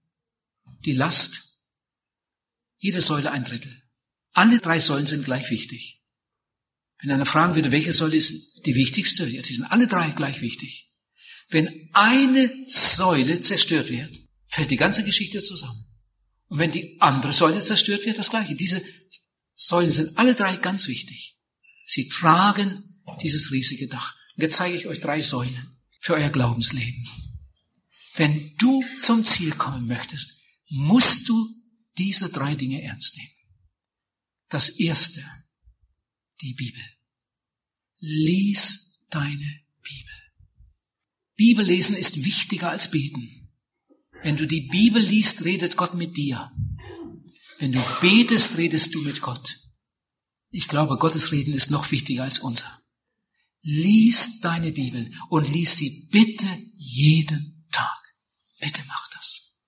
[0.85, 1.52] die Last.
[2.83, 3.81] Jede Säule ein Drittel.
[4.33, 6.03] Alle drei Säulen sind gleich wichtig.
[7.01, 10.41] Wenn einer fragen würde, welche Säule ist die wichtigste, ja, die sind alle drei gleich
[10.41, 10.93] wichtig.
[11.49, 15.87] Wenn eine Säule zerstört wird, fällt die ganze Geschichte zusammen.
[16.49, 18.57] Und wenn die andere Säule zerstört wird, das gleiche.
[18.57, 18.83] Diese
[19.55, 21.39] Säulen sind alle drei ganz wichtig.
[21.87, 24.17] Sie tragen dieses riesige Dach.
[24.35, 27.09] Und jetzt zeige ich euch drei Säulen für euer Glaubensleben.
[28.17, 30.33] Wenn du zum Ziel kommen möchtest,
[30.69, 31.62] musst du
[31.99, 33.33] diese drei Dinge ernst nehmen.
[34.49, 35.25] Das erste,
[36.41, 36.83] die Bibel.
[37.99, 40.15] Lies deine Bibel.
[41.37, 43.51] Bibellesen ist wichtiger als beten.
[44.23, 46.53] Wenn du die Bibel liest, redet Gott mit dir.
[47.59, 49.59] Wenn du betest, redest du mit Gott.
[50.51, 52.71] Ich glaube, Gottes Reden ist noch wichtiger als unser.
[53.63, 58.03] Lies deine Bibel und lies sie bitte jeden Tag.
[58.61, 59.63] Bitte mach das.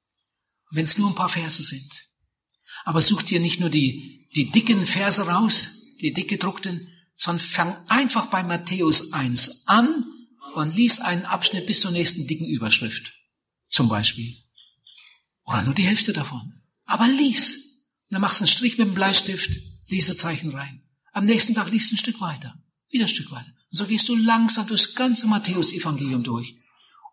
[0.71, 1.93] Wenn es nur ein paar Verse sind.
[2.85, 7.77] Aber such dir nicht nur die, die dicken Verse raus, die dick gedruckten, sondern fang
[7.89, 10.05] einfach bei Matthäus 1 an
[10.55, 13.15] und lies einen Abschnitt bis zur nächsten dicken Überschrift.
[13.69, 14.37] Zum Beispiel.
[15.45, 16.63] Oder nur die Hälfte davon.
[16.85, 17.91] Aber lies.
[18.11, 19.51] Dann machst du einen Strich mit dem Bleistift,
[19.89, 20.83] Lesezeichen rein.
[21.13, 22.55] Am nächsten Tag liest ein Stück weiter.
[22.91, 23.49] Wieder ein Stück weiter.
[23.49, 26.55] Und so gehst du langsam durchs ganze Matthäus-Evangelium durch.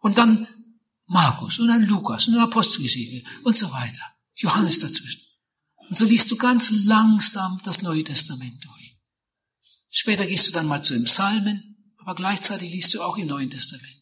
[0.02, 0.48] Und dann
[1.08, 4.02] Markus und dann Lukas und dann Apostelgeschichte und so weiter.
[4.36, 5.22] Johannes dazwischen.
[5.92, 8.98] Und so liest du ganz langsam das Neue Testament durch.
[9.90, 13.50] Später gehst du dann mal zu den Psalmen, aber gleichzeitig liest du auch im Neuen
[13.50, 14.02] Testament.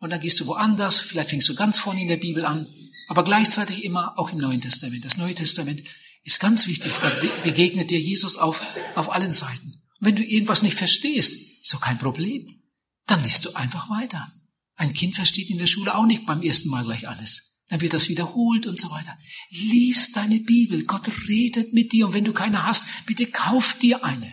[0.00, 2.66] Und dann gehst du woanders, vielleicht fängst du ganz vorne in der Bibel an,
[3.06, 5.04] aber gleichzeitig immer auch im Neuen Testament.
[5.04, 5.84] Das Neue Testament
[6.24, 7.12] ist ganz wichtig, da
[7.44, 8.60] begegnet dir Jesus auf,
[8.96, 9.80] auf allen Seiten.
[10.00, 12.64] Und wenn du irgendwas nicht verstehst, ist doch kein Problem.
[13.06, 14.26] Dann liest du einfach weiter.
[14.74, 17.51] Ein Kind versteht in der Schule auch nicht beim ersten Mal gleich alles.
[17.72, 19.18] Dann wird das wiederholt und so weiter.
[19.48, 20.84] Lies deine Bibel.
[20.84, 22.06] Gott redet mit dir.
[22.06, 24.30] Und wenn du keine hast, bitte kauf dir eine.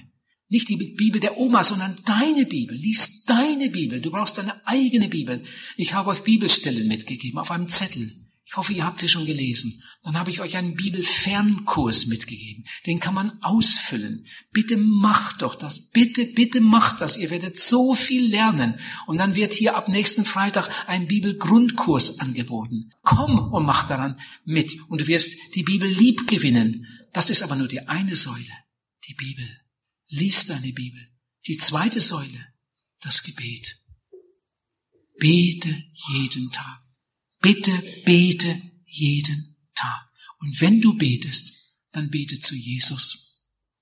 [0.49, 2.75] Nicht die Bibel der Oma, sondern deine Bibel.
[2.75, 4.01] Lies deine Bibel.
[4.01, 5.41] Du brauchst deine eigene Bibel.
[5.77, 8.11] Ich habe euch Bibelstellen mitgegeben auf einem Zettel.
[8.49, 9.79] Ich hoffe, ihr habt sie schon gelesen.
[10.01, 12.65] Dann habe ich euch einen Bibelfernkurs mitgegeben.
[12.87, 14.25] Den kann man ausfüllen.
[14.51, 15.91] Bitte macht doch das.
[15.91, 17.15] Bitte, bitte macht das.
[17.15, 18.79] Ihr werdet so viel lernen.
[19.05, 22.89] Und dann wird hier ab nächsten Freitag ein Bibelgrundkurs angeboten.
[23.03, 24.75] Komm und mach daran mit.
[24.89, 26.87] Und du wirst die Bibel lieb gewinnen.
[27.13, 28.53] Das ist aber nur die eine Säule.
[29.07, 29.47] Die Bibel.
[30.07, 31.07] Lies deine Bibel.
[31.45, 32.47] Die zweite Säule.
[33.01, 33.77] Das Gebet.
[35.19, 36.88] Bete jeden Tag.
[37.39, 37.71] Bitte
[38.05, 40.11] bete jeden Tag.
[40.39, 43.29] Und wenn du betest, dann bete zu Jesus.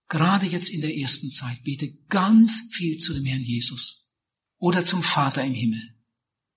[0.07, 4.21] Gerade jetzt in der ersten Zeit bete ganz viel zu dem Herrn Jesus
[4.57, 5.95] oder zum Vater im Himmel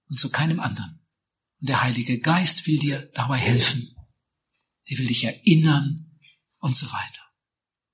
[0.09, 1.01] und zu keinem anderen.
[1.61, 3.95] Und der Heilige Geist will dir dabei helfen.
[4.85, 6.19] Er will dich erinnern
[6.59, 7.23] und so weiter.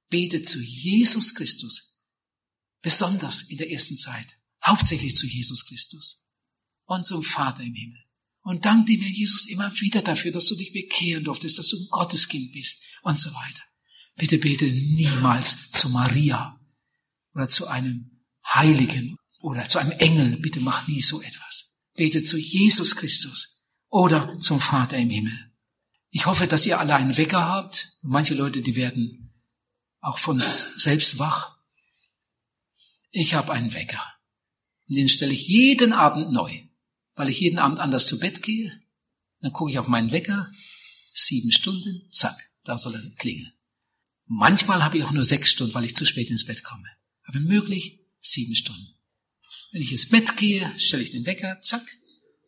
[0.08, 2.06] Bete zu Jesus Christus.
[2.82, 4.26] Besonders in der ersten Zeit.
[4.64, 6.30] Hauptsächlich zu Jesus Christus
[6.84, 8.05] und zum Vater im Himmel.
[8.46, 11.88] Und dank dir, Jesus, immer wieder dafür, dass du dich bekehren durftest, dass du ein
[11.90, 13.62] Gotteskind bist und so weiter.
[14.14, 16.56] Bitte bete niemals zu Maria
[17.34, 20.36] oder zu einem Heiligen oder zu einem Engel.
[20.36, 21.88] Bitte mach nie so etwas.
[21.96, 25.52] Bete zu Jesus Christus oder zum Vater im Himmel.
[26.10, 27.98] Ich hoffe, dass ihr alle einen Wecker habt.
[28.02, 29.34] Manche Leute, die werden
[29.98, 31.58] auch von selbst wach.
[33.10, 34.04] Ich habe einen Wecker.
[34.88, 36.65] Und den stelle ich jeden Abend neu
[37.16, 38.72] weil ich jeden Abend anders zu Bett gehe.
[39.40, 40.52] Dann gucke ich auf meinen Wecker,
[41.12, 43.52] sieben Stunden, zack, da soll er klingeln.
[44.26, 46.88] Manchmal habe ich auch nur sechs Stunden, weil ich zu spät ins Bett komme.
[47.24, 48.94] Aber möglich, sieben Stunden.
[49.72, 51.82] Wenn ich ins Bett gehe, stelle ich den Wecker, zack.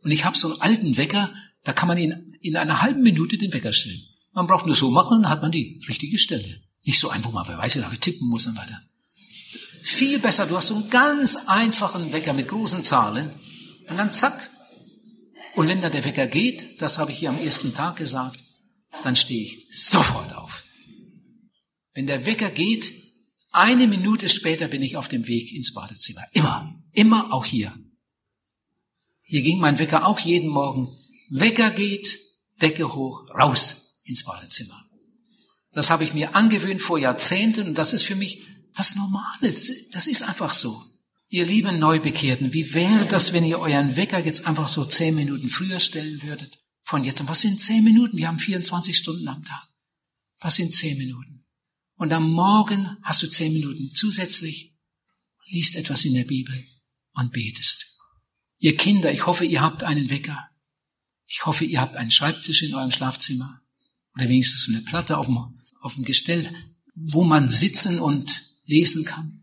[0.02, 1.32] Und ich habe so einen alten Wecker,
[1.64, 4.02] da kann man in, in einer halben Minute den Wecker stellen.
[4.32, 6.62] Man braucht nur so machen, dann hat man die richtige Stelle.
[6.84, 8.80] Nicht so ein, wo man wer weiß, wie tippen muss und weiter.
[9.82, 13.30] Viel besser, du hast so einen ganz einfachen Wecker mit großen Zahlen
[13.88, 14.50] und dann zack,
[15.58, 18.44] und wenn dann der Wecker geht, das habe ich hier am ersten Tag gesagt,
[19.02, 20.62] dann stehe ich sofort auf.
[21.94, 22.92] Wenn der Wecker geht,
[23.50, 26.22] eine Minute später bin ich auf dem Weg ins Badezimmer.
[26.32, 27.76] Immer, immer auch hier.
[29.24, 30.96] Hier ging mein Wecker auch jeden Morgen.
[31.28, 32.20] Wecker geht,
[32.62, 34.80] Decke hoch, raus ins Badezimmer.
[35.72, 38.46] Das habe ich mir angewöhnt vor Jahrzehnten und das ist für mich
[38.76, 39.52] das Normale.
[39.90, 40.80] Das ist einfach so.
[41.30, 45.48] Ihr lieben Neubekehrten, wie wäre das, wenn ihr euren Wecker jetzt einfach so zehn Minuten
[45.48, 46.58] früher stellen würdet?
[46.84, 47.28] Von jetzt an.
[47.28, 48.16] Was sind zehn Minuten?
[48.16, 49.68] Wir haben 24 Stunden am Tag.
[50.40, 51.44] Was sind zehn Minuten?
[51.96, 54.78] Und am Morgen hast du zehn Minuten zusätzlich,
[55.48, 56.66] liest etwas in der Bibel
[57.12, 57.98] und betest.
[58.58, 60.48] Ihr Kinder, ich hoffe, ihr habt einen Wecker.
[61.26, 63.60] Ich hoffe, ihr habt einen Schreibtisch in eurem Schlafzimmer
[64.14, 65.36] oder wenigstens eine Platte auf dem,
[65.82, 66.50] auf dem Gestell,
[66.94, 69.37] wo man sitzen und lesen kann.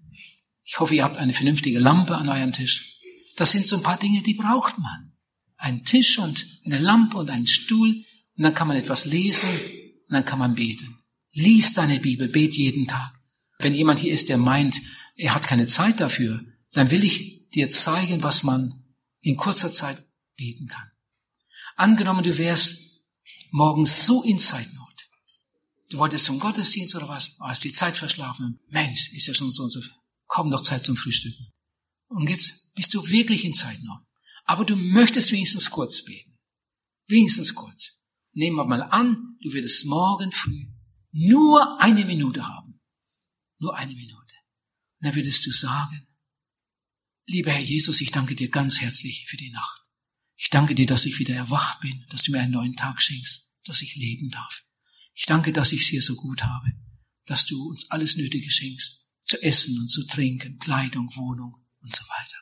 [0.65, 2.99] Ich hoffe, ihr habt eine vernünftige Lampe an eurem Tisch.
[3.35, 5.13] Das sind so ein paar Dinge, die braucht man.
[5.57, 8.03] Ein Tisch und eine Lampe und einen Stuhl
[8.37, 10.97] und dann kann man etwas lesen und dann kann man beten.
[11.31, 13.13] Lies deine Bibel, bet jeden Tag.
[13.59, 14.81] Wenn jemand hier ist, der meint,
[15.15, 18.83] er hat keine Zeit dafür, dann will ich dir zeigen, was man
[19.21, 20.01] in kurzer Zeit
[20.35, 20.89] beten kann.
[21.75, 23.05] Angenommen, du wärst
[23.51, 24.85] morgens so in Zeitnot.
[25.89, 27.37] Du wolltest zum Gottesdienst oder was?
[27.39, 28.59] Hast die Zeit verschlafen.
[28.69, 29.81] Mensch, ist ja schon so und so.
[30.35, 31.53] Kaum noch Zeit zum Frühstücken.
[32.07, 34.01] Und jetzt bist du wirklich in Zeitnot.
[34.43, 36.37] Aber du möchtest wenigstens kurz beten.
[37.07, 38.09] Wenigstens kurz.
[38.33, 40.67] Nehmen wir mal an, du würdest morgen früh
[41.13, 42.81] nur eine Minute haben.
[43.59, 44.35] Nur eine Minute.
[44.99, 46.05] Und dann würdest du sagen,
[47.27, 49.83] lieber Herr Jesus, ich danke dir ganz herzlich für die Nacht.
[50.35, 53.61] Ich danke dir, dass ich wieder erwacht bin, dass du mir einen neuen Tag schenkst,
[53.63, 54.65] dass ich leben darf.
[55.13, 56.73] Ich danke, dass ich es hier so gut habe,
[57.25, 62.03] dass du uns alles Nötige schenkst, zu essen und zu trinken, Kleidung, Wohnung und so
[62.03, 62.37] weiter.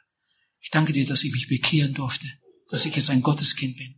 [0.59, 2.27] Ich danke dir, dass ich mich bekehren durfte,
[2.69, 3.95] dass ich jetzt ein Gotteskind bin,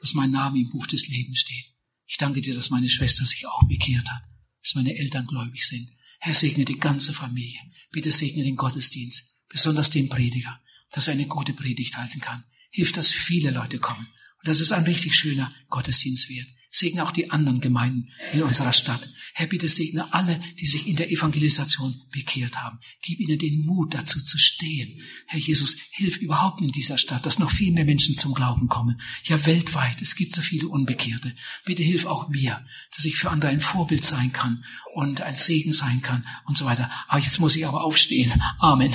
[0.00, 1.72] dass mein Name im Buch des Lebens steht.
[2.06, 4.22] Ich danke dir, dass meine Schwester sich auch bekehrt hat,
[4.62, 5.88] dass meine Eltern gläubig sind.
[6.20, 7.60] Herr, segne die ganze Familie.
[7.92, 10.60] Bitte segne den Gottesdienst, besonders den Prediger,
[10.90, 12.44] dass er eine gute Predigt halten kann.
[12.70, 14.06] Hilf, dass viele Leute kommen.
[14.38, 16.48] Und das ist ein richtig schöner Gottesdienst wird.
[16.76, 19.08] Segne auch die anderen Gemeinden in unserer Stadt.
[19.32, 22.80] Herr, bitte segne alle, die sich in der Evangelisation bekehrt haben.
[23.00, 25.00] Gib ihnen den Mut, dazu zu stehen.
[25.28, 29.00] Herr Jesus, hilf überhaupt in dieser Stadt, dass noch viel mehr Menschen zum Glauben kommen.
[29.22, 30.02] Ja, weltweit.
[30.02, 31.32] Es gibt so viele Unbekehrte.
[31.64, 32.66] Bitte hilf auch mir,
[32.96, 34.64] dass ich für andere ein Vorbild sein kann
[34.94, 36.90] und ein Segen sein kann und so weiter.
[37.06, 38.32] Aber jetzt muss ich aber aufstehen.
[38.58, 38.92] Amen.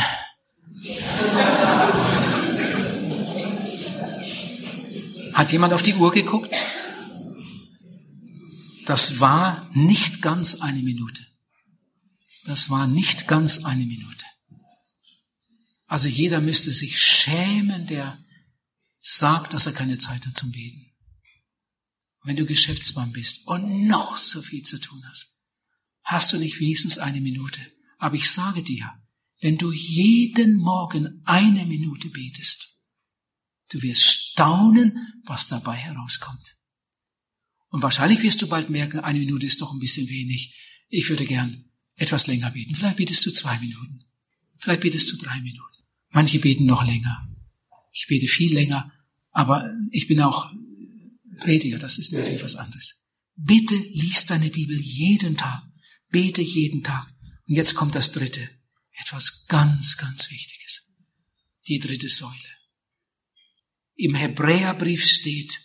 [5.33, 6.53] Hat jemand auf die Uhr geguckt?
[8.89, 11.23] Das war nicht ganz eine Minute.
[12.45, 14.25] Das war nicht ganz eine Minute.
[15.85, 18.17] Also jeder müsste sich schämen, der
[18.99, 20.87] sagt, dass er keine Zeit hat zum Beten.
[22.23, 25.39] Wenn du Geschäftsmann bist und noch so viel zu tun hast,
[26.01, 27.61] hast du nicht wenigstens eine Minute.
[27.99, 28.91] Aber ich sage dir,
[29.39, 32.87] wenn du jeden Morgen eine Minute betest,
[33.69, 36.58] du wirst staunen, was dabei herauskommt.
[37.69, 40.55] Und wahrscheinlich wirst du bald merken, eine Minute ist doch ein bisschen wenig.
[40.89, 41.65] Ich würde gern
[41.95, 42.75] etwas länger beten.
[42.75, 44.05] Vielleicht betest du zwei Minuten.
[44.57, 45.83] Vielleicht betest du drei Minuten.
[46.09, 47.27] Manche beten noch länger.
[47.91, 48.91] Ich bete viel länger,
[49.31, 50.51] aber ich bin auch
[51.39, 53.13] Prediger, das ist natürlich was anderes.
[53.35, 55.63] Bitte lies deine Bibel jeden Tag.
[56.09, 57.07] Bete jeden Tag.
[57.47, 58.49] Und jetzt kommt das dritte.
[58.99, 60.93] Etwas ganz, ganz Wichtiges.
[61.67, 62.33] Die dritte Säule.
[63.95, 65.57] Im Hebräerbrief steht,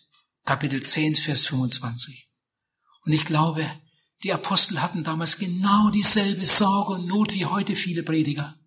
[0.45, 2.27] Kapitel 10, Vers 25.
[3.05, 3.71] Und ich glaube,
[4.23, 8.59] die Apostel hatten damals genau dieselbe Sorge und Not wie heute viele Prediger.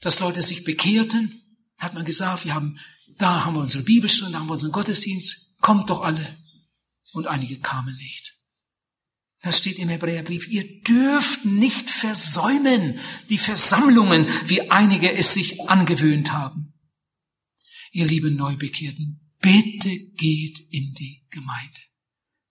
[0.00, 1.40] Dass Leute sich bekehrten,
[1.78, 2.78] hat man gesagt, wir haben,
[3.18, 6.38] da haben wir unsere Bibelstunde, da haben wir unseren Gottesdienst, kommt doch alle.
[7.12, 8.34] Und einige kamen nicht.
[9.42, 12.98] Das steht im Hebräerbrief, ihr dürft nicht versäumen
[13.28, 16.72] die Versammlungen, wie einige es sich angewöhnt haben.
[17.92, 21.80] Ihr lieben Neubekehrten, bitte geht in die Gemeinde.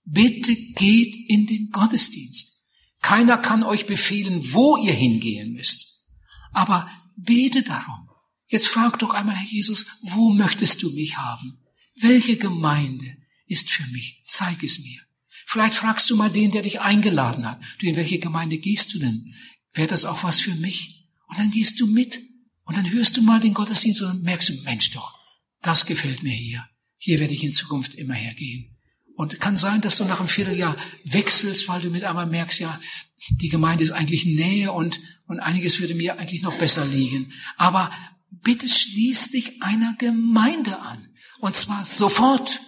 [0.06, 2.70] Bitte geht in den Gottesdienst.
[3.02, 6.12] Keiner kann euch befehlen, wo ihr hingehen müsst.
[6.52, 6.88] Aber
[7.18, 8.10] bete darum.
[8.48, 11.64] Jetzt frag doch einmal, Herr Jesus, wo möchtest du mich haben?
[11.96, 13.18] Welche Gemeinde
[13.48, 14.24] ist für mich?
[14.28, 15.02] Zeig es mir.
[15.48, 17.60] Vielleicht fragst du mal den, der dich eingeladen hat.
[17.80, 19.34] Du, in welche Gemeinde gehst du denn?
[19.74, 21.10] Wäre das auch was für mich?
[21.28, 22.22] Und dann gehst du mit.
[22.66, 25.18] Und dann hörst du mal den Gottesdienst und merkst du, Mensch doch,
[25.62, 26.68] das gefällt mir hier.
[27.06, 28.78] Hier werde ich in Zukunft immer hergehen.
[29.18, 32.80] Und kann sein, dass du nach einem Vierteljahr wechselst, weil du mit einmal merkst, ja,
[33.30, 37.34] die Gemeinde ist eigentlich näher und, und einiges würde mir eigentlich noch besser liegen.
[37.58, 37.92] Aber
[38.42, 41.10] bitte schließ dich einer Gemeinde an.
[41.40, 42.62] Und zwar sofort.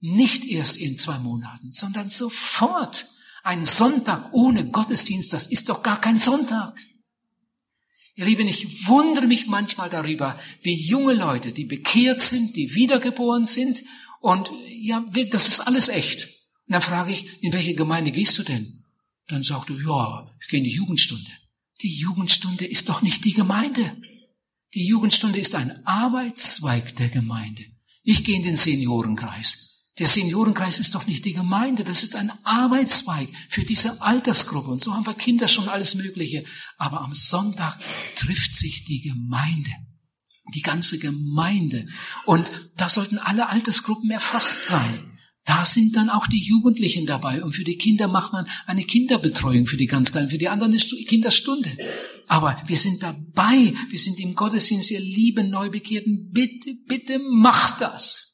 [0.00, 3.06] Nicht erst in zwei Monaten, sondern sofort.
[3.42, 6.74] Ein Sonntag ohne Gottesdienst, das ist doch gar kein Sonntag.
[8.18, 13.46] Ihr Lieben, ich wundere mich manchmal darüber, wie junge Leute, die bekehrt sind, die wiedergeboren
[13.46, 13.84] sind
[14.20, 16.24] und ja, das ist alles echt.
[16.66, 18.82] Und dann frage ich, in welche Gemeinde gehst du denn?
[19.28, 21.30] Dann sagt er, ja, ich gehe in die Jugendstunde.
[21.80, 23.96] Die Jugendstunde ist doch nicht die Gemeinde.
[24.74, 27.66] Die Jugendstunde ist ein Arbeitszweig der Gemeinde.
[28.02, 29.67] Ich gehe in den Seniorenkreis.
[29.98, 34.70] Der Seniorenkreis ist doch nicht die Gemeinde, das ist ein Arbeitszweig für diese Altersgruppe.
[34.70, 36.44] Und so haben wir Kinder schon alles Mögliche.
[36.76, 37.78] Aber am Sonntag
[38.14, 39.70] trifft sich die Gemeinde,
[40.54, 41.86] die ganze Gemeinde.
[42.26, 45.18] Und da sollten alle Altersgruppen erfasst sein.
[45.44, 47.42] Da sind dann auch die Jugendlichen dabei.
[47.42, 50.74] Und für die Kinder macht man eine Kinderbetreuung für die ganz Kleinen, für die anderen
[50.74, 51.76] eine Kinderstunde.
[52.28, 58.27] Aber wir sind dabei, wir sind im Gottesdienst, ihr lieben Neubekehrten, bitte, bitte macht das.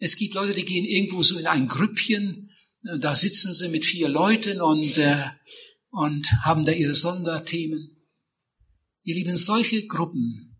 [0.00, 2.50] Es gibt Leute, die gehen irgendwo so in ein Grüppchen,
[3.00, 5.26] da sitzen sie mit vier Leuten und, äh,
[5.90, 8.02] und haben da ihre Sonderthemen.
[9.02, 10.58] Ihr Lieben, solche Gruppen,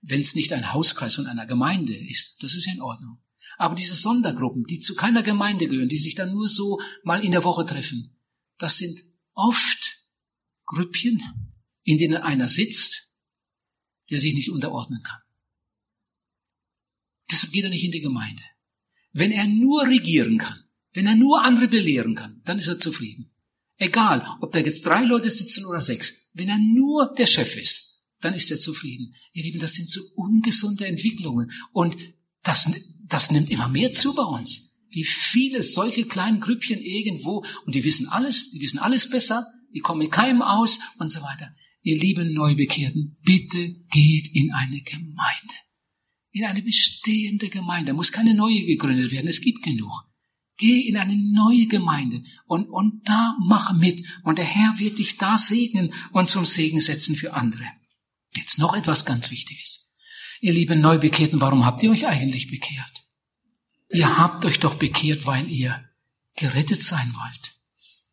[0.00, 3.18] wenn es nicht ein Hauskreis von einer Gemeinde ist, das ist ja in Ordnung.
[3.58, 7.32] Aber diese Sondergruppen, die zu keiner Gemeinde gehören, die sich dann nur so mal in
[7.32, 8.16] der Woche treffen,
[8.56, 8.98] das sind
[9.34, 10.06] oft
[10.64, 11.22] Grüppchen,
[11.82, 13.20] in denen einer sitzt,
[14.10, 15.20] der sich nicht unterordnen kann.
[17.30, 18.42] Deshalb geht er nicht in die Gemeinde.
[19.12, 23.30] Wenn er nur regieren kann, wenn er nur andere belehren kann, dann ist er zufrieden.
[23.76, 26.30] Egal, ob da jetzt drei Leute sitzen oder sechs.
[26.34, 29.14] Wenn er nur der Chef ist, dann ist er zufrieden.
[29.32, 31.52] Ihr Lieben, das sind so ungesunde Entwicklungen.
[31.72, 31.96] Und
[32.42, 32.70] das,
[33.06, 34.84] das nimmt immer mehr zu bei uns.
[34.90, 39.80] Wie viele solche kleinen Grüppchen irgendwo, und die wissen alles, die wissen alles besser, die
[39.80, 41.54] kommen mit keinem aus und so weiter.
[41.82, 45.54] Ihr lieben Neubekehrten, bitte geht in eine Gemeinde
[46.32, 47.94] in eine bestehende Gemeinde.
[47.94, 49.28] Muss keine neue gegründet werden.
[49.28, 50.04] Es gibt genug.
[50.56, 54.04] Geh in eine neue Gemeinde und, und da mach mit.
[54.24, 57.64] Und der Herr wird dich da segnen und zum Segen setzen für andere.
[58.34, 59.96] Jetzt noch etwas ganz Wichtiges.
[60.40, 63.04] Ihr lieben Neubekehrten, warum habt ihr euch eigentlich bekehrt?
[63.90, 65.88] Ihr habt euch doch bekehrt, weil ihr
[66.34, 67.56] gerettet sein wollt.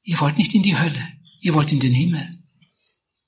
[0.03, 1.13] Ihr wollt nicht in die Hölle.
[1.41, 2.43] Ihr wollt in den Himmel.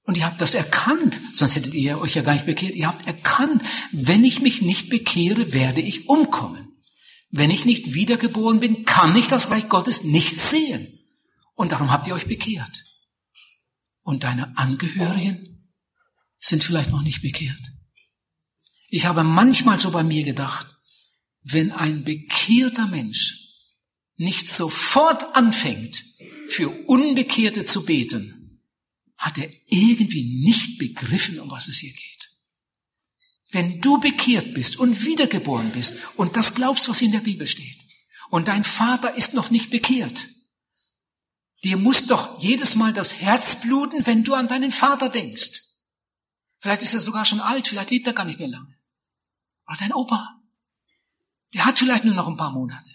[0.08, 2.76] Und ihr habt das erkannt, sonst hättet ihr euch ja gar nicht bekehrt.
[2.76, 6.70] Ihr habt erkannt, wenn ich mich nicht bekehre, werde ich umkommen.
[7.30, 10.88] Wenn ich nicht wiedergeboren bin, kann ich das Reich Gottes nicht sehen.
[11.56, 12.86] Und darum habt ihr euch bekehrt.
[14.02, 15.68] Und deine Angehörigen
[16.40, 17.74] sind vielleicht noch nicht bekehrt.
[18.88, 20.68] Ich habe manchmal so bei mir gedacht,
[21.44, 23.50] wenn ein bekehrter Mensch
[24.16, 26.02] nicht sofort anfängt,
[26.48, 28.37] für Unbekehrte zu beten,
[29.18, 32.32] hat er irgendwie nicht begriffen, um was es hier geht.
[33.52, 37.78] Wenn du bekehrt bist und wiedergeboren bist und das glaubst, was in der Bibel steht,
[38.30, 40.28] und dein Vater ist noch nicht bekehrt,
[41.64, 45.62] dir muss doch jedes Mal das Herz bluten, wenn du an deinen Vater denkst.
[46.60, 48.76] Vielleicht ist er sogar schon alt, vielleicht lebt er gar nicht mehr lange.
[49.68, 50.42] Oder dein Opa,
[51.54, 52.90] der hat vielleicht nur noch ein paar Monate.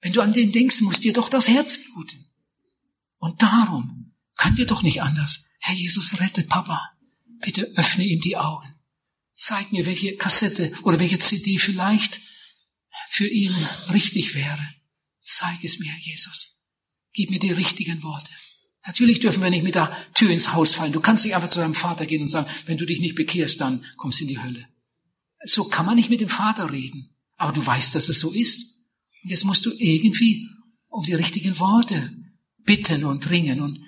[0.00, 2.24] Wenn du an den denkst, muss dir doch das Herz bluten.
[3.18, 6.92] Und darum können wir doch nicht anders, Herr Jesus, rette Papa.
[7.40, 8.74] Bitte öffne ihm die Augen.
[9.34, 12.20] Zeig mir, welche Kassette oder welche CD vielleicht
[13.10, 13.54] für ihn
[13.92, 14.66] richtig wäre.
[15.20, 16.70] Zeig es mir, Herr Jesus.
[17.12, 18.30] Gib mir die richtigen Worte.
[18.86, 20.92] Natürlich dürfen wir nicht mit der Tür ins Haus fallen.
[20.92, 23.60] Du kannst nicht einfach zu deinem Vater gehen und sagen, wenn du dich nicht bekehrst,
[23.60, 24.66] dann kommst du in die Hölle.
[25.44, 27.14] So kann man nicht mit dem Vater reden.
[27.36, 28.88] Aber du weißt, dass es so ist.
[29.22, 30.48] Und jetzt musst du irgendwie
[30.88, 32.10] um die richtigen Worte
[32.64, 33.60] bitten und ringen.
[33.60, 33.80] Und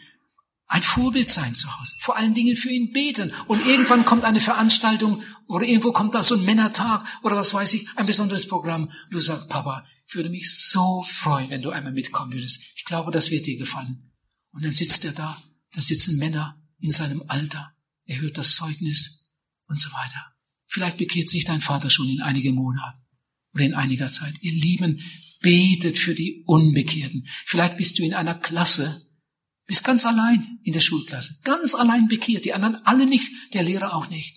[0.70, 1.96] ein Vorbild sein zu Hause.
[1.98, 3.32] Vor allen Dingen für ihn beten.
[3.48, 7.74] Und irgendwann kommt eine Veranstaltung oder irgendwo kommt da so ein Männertag oder was weiß
[7.74, 8.92] ich, ein besonderes Programm.
[9.10, 12.62] Du sagst, Papa, ich würde mich so freuen, wenn du einmal mitkommen würdest.
[12.76, 14.12] Ich glaube, das wird dir gefallen.
[14.52, 15.42] Und dann sitzt er da.
[15.72, 17.74] Da sitzen Männer in seinem Alter.
[18.04, 20.24] Er hört das Zeugnis und so weiter.
[20.68, 23.00] Vielleicht bekehrt sich dein Vater schon in einigen Monaten
[23.54, 24.34] oder in einiger Zeit.
[24.40, 25.02] Ihr Lieben,
[25.40, 27.26] betet für die Unbekehrten.
[27.46, 29.09] Vielleicht bist du in einer Klasse,
[29.70, 33.94] bist ganz allein in der Schulklasse, ganz allein bekehrt, die anderen alle nicht, der Lehrer
[33.94, 34.34] auch nicht.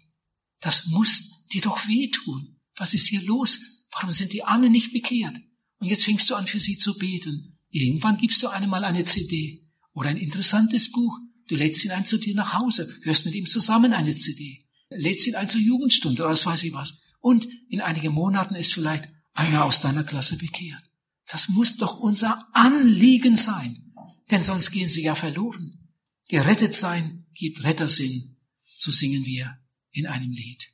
[0.59, 2.59] Das muss dir doch wehtun.
[2.75, 3.87] Was ist hier los?
[3.93, 5.35] Warum sind die alle nicht bekehrt?
[5.79, 7.57] Und jetzt fängst du an, für sie zu beten.
[7.71, 11.17] Irgendwann gibst du einem mal eine CD oder ein interessantes Buch.
[11.47, 15.25] Du lädst ihn ein zu dir nach Hause, hörst mit ihm zusammen eine CD, lädst
[15.25, 17.01] ihn ein zur Jugendstunde oder was weiß ich was.
[17.21, 20.83] Und in einigen Monaten ist vielleicht einer aus deiner Klasse bekehrt.
[21.27, 23.83] Das muss doch unser Anliegen sein
[24.31, 25.89] denn sonst gehen sie ja verloren.
[26.27, 28.37] Gerettet sein gibt Rettersinn,
[28.75, 29.57] so singen wir
[29.91, 30.71] in einem Lied.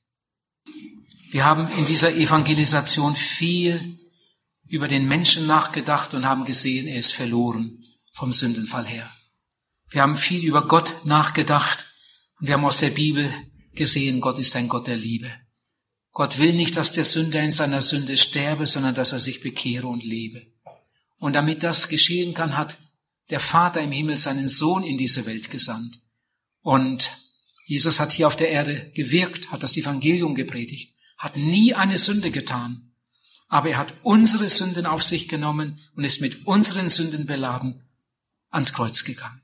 [1.31, 3.99] Wir haben in dieser Evangelisation viel
[4.67, 7.83] über den Menschen nachgedacht und haben gesehen, er ist verloren
[8.13, 9.11] vom Sündenfall her.
[9.89, 11.85] Wir haben viel über Gott nachgedacht
[12.39, 13.33] und wir haben aus der Bibel
[13.73, 15.31] gesehen, Gott ist ein Gott der Liebe.
[16.11, 19.87] Gott will nicht, dass der Sünder in seiner Sünde sterbe, sondern dass er sich bekehre
[19.87, 20.47] und lebe.
[21.19, 22.77] Und damit das geschehen kann, hat
[23.29, 25.99] der Vater im Himmel seinen Sohn in diese Welt gesandt.
[26.61, 27.11] Und
[27.65, 32.31] Jesus hat hier auf der Erde gewirkt, hat das Evangelium gepredigt, hat nie eine Sünde
[32.31, 32.91] getan.
[33.47, 37.83] Aber er hat unsere Sünden auf sich genommen und ist mit unseren Sünden beladen
[38.49, 39.41] ans Kreuz gegangen.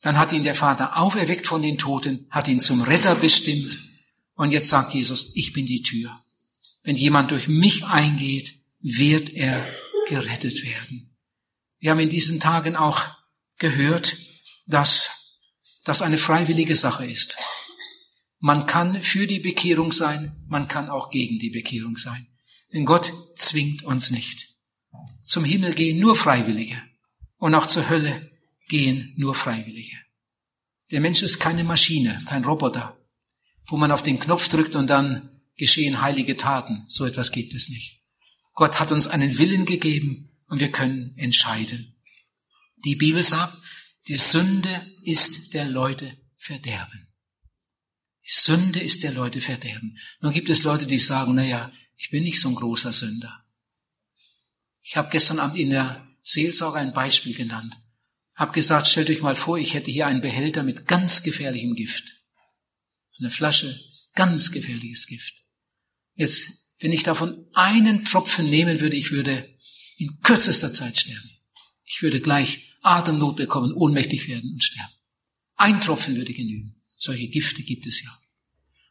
[0.00, 3.78] Dann hat ihn der Vater auferweckt von den Toten, hat ihn zum Retter bestimmt.
[4.34, 6.20] Und jetzt sagt Jesus, ich bin die Tür.
[6.84, 9.64] Wenn jemand durch mich eingeht, wird er
[10.08, 11.16] gerettet werden.
[11.80, 13.06] Wir haben in diesen Tagen auch
[13.58, 14.16] gehört,
[14.66, 15.10] dass
[15.84, 17.36] das eine freiwillige Sache ist.
[18.40, 22.28] Man kann für die Bekehrung sein, man kann auch gegen die Bekehrung sein.
[22.72, 24.48] Denn Gott zwingt uns nicht.
[25.24, 26.80] Zum Himmel gehen nur Freiwillige
[27.38, 28.30] und auch zur Hölle
[28.68, 29.96] gehen nur Freiwillige.
[30.90, 32.96] Der Mensch ist keine Maschine, kein Roboter,
[33.66, 36.84] wo man auf den Knopf drückt und dann geschehen heilige Taten.
[36.86, 38.02] So etwas gibt es nicht.
[38.54, 41.94] Gott hat uns einen Willen gegeben und wir können entscheiden.
[42.84, 43.56] Die Bibel sagt,
[44.06, 47.08] die Sünde ist der Leute Verderben.
[48.24, 49.98] Die Sünde ist der Leute Verderben.
[50.20, 53.44] Nun gibt es Leute, die sagen, na ja, ich bin nicht so ein großer Sünder.
[54.82, 57.76] Ich habe gestern Abend in der Seelsorge ein Beispiel genannt.
[58.34, 62.14] Hab gesagt, stellt euch mal vor, ich hätte hier einen Behälter mit ganz gefährlichem Gift.
[63.18, 63.78] Eine Flasche,
[64.14, 65.42] ganz gefährliches Gift.
[66.14, 69.56] Jetzt wenn ich davon einen Tropfen nehmen würde, ich würde
[69.96, 71.30] in kürzester Zeit sterben.
[71.84, 74.92] Ich würde gleich Atemnot bekommen, ohnmächtig werden und sterben.
[75.56, 76.76] Ein Tropfen würde genügen.
[76.96, 78.10] Solche Gifte gibt es ja.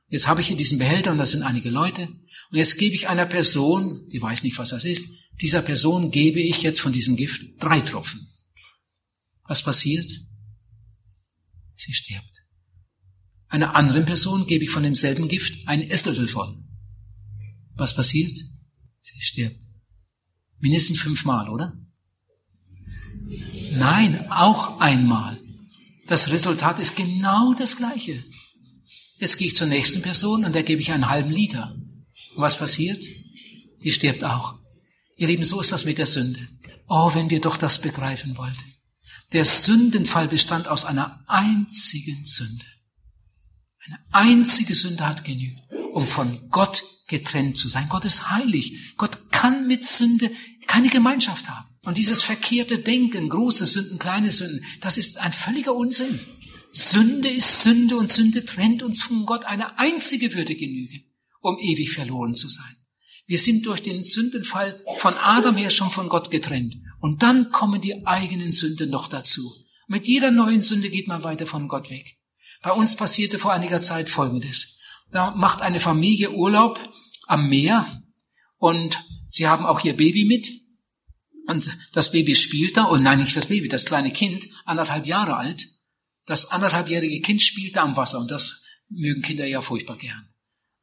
[0.10, 2.08] Jetzt habe ich hier diesen Behälter und da sind einige Leute.
[2.08, 5.08] Und jetzt gebe ich einer Person, die weiß nicht, was das ist,
[5.42, 8.28] dieser Person gebe ich jetzt von diesem Gift drei Tropfen.
[9.44, 10.10] Was passiert?
[11.76, 12.32] Sie stirbt.
[13.48, 16.64] Einer anderen Person gebe ich von demselben Gift einen Esslöffel voll.
[17.76, 18.36] Was passiert?
[19.00, 19.62] Sie stirbt.
[20.60, 21.78] Mindestens fünfmal, oder?
[23.72, 25.40] Nein, auch einmal.
[26.08, 28.24] Das Resultat ist genau das gleiche.
[29.18, 31.76] Jetzt gehe ich zur nächsten Person und da gebe ich einen halben Liter.
[32.36, 33.04] Und was passiert?
[33.84, 34.60] Die stirbt auch.
[35.16, 36.48] Ihr Lieben, so ist das mit der Sünde.
[36.88, 38.74] Oh, wenn wir doch das begreifen wollten.
[39.34, 42.66] Der Sündenfall bestand aus einer einzigen Sünde.
[43.86, 45.60] Eine einzige Sünde hat genügt,
[45.94, 47.88] um von Gott getrennt zu sein.
[47.90, 48.96] Gott ist heilig.
[48.98, 50.30] Gott kann mit Sünde
[50.68, 51.68] keine Gemeinschaft haben.
[51.88, 56.20] Und dieses verkehrte Denken, große Sünden, kleine Sünden, das ist ein völliger Unsinn.
[56.70, 59.46] Sünde ist Sünde und Sünde trennt uns von Gott.
[59.46, 61.06] Eine einzige würde genügen,
[61.40, 62.76] um ewig verloren zu sein.
[63.26, 66.76] Wir sind durch den Sündenfall von Adam her schon von Gott getrennt.
[67.00, 69.50] Und dann kommen die eigenen Sünden noch dazu.
[69.88, 72.18] Mit jeder neuen Sünde geht man weiter von Gott weg.
[72.64, 74.78] Bei uns passierte vor einiger Zeit Folgendes.
[75.12, 76.82] Da macht eine Familie Urlaub
[77.28, 77.88] am Meer
[78.58, 80.67] und sie haben auch ihr Baby mit.
[81.48, 85.38] Und das Baby spielt da, und nein, nicht das Baby, das kleine Kind, anderthalb Jahre
[85.38, 85.68] alt.
[86.26, 90.28] Das anderthalbjährige Kind spielt da am Wasser und das mögen Kinder ja furchtbar gern.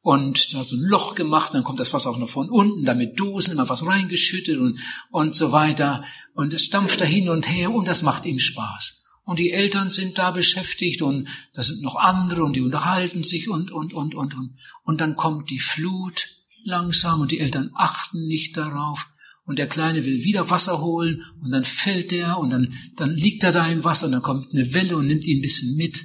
[0.01, 2.85] Und da hat so ein Loch gemacht, dann kommt das Wasser auch noch von unten,
[2.85, 6.03] damit Dosen immer was reingeschüttet und, und so weiter.
[6.33, 9.03] Und es stampft da hin und her und das macht ihm Spaß.
[9.23, 13.49] Und die Eltern sind da beschäftigt und da sind noch andere und die unterhalten sich
[13.49, 14.55] und, und, und, und, und.
[14.83, 16.27] Und dann kommt die Flut
[16.63, 19.07] langsam und die Eltern achten nicht darauf.
[19.45, 23.43] Und der Kleine will wieder Wasser holen und dann fällt er und dann, dann liegt
[23.43, 26.03] er da im Wasser und dann kommt eine Welle und nimmt ihn ein bisschen mit.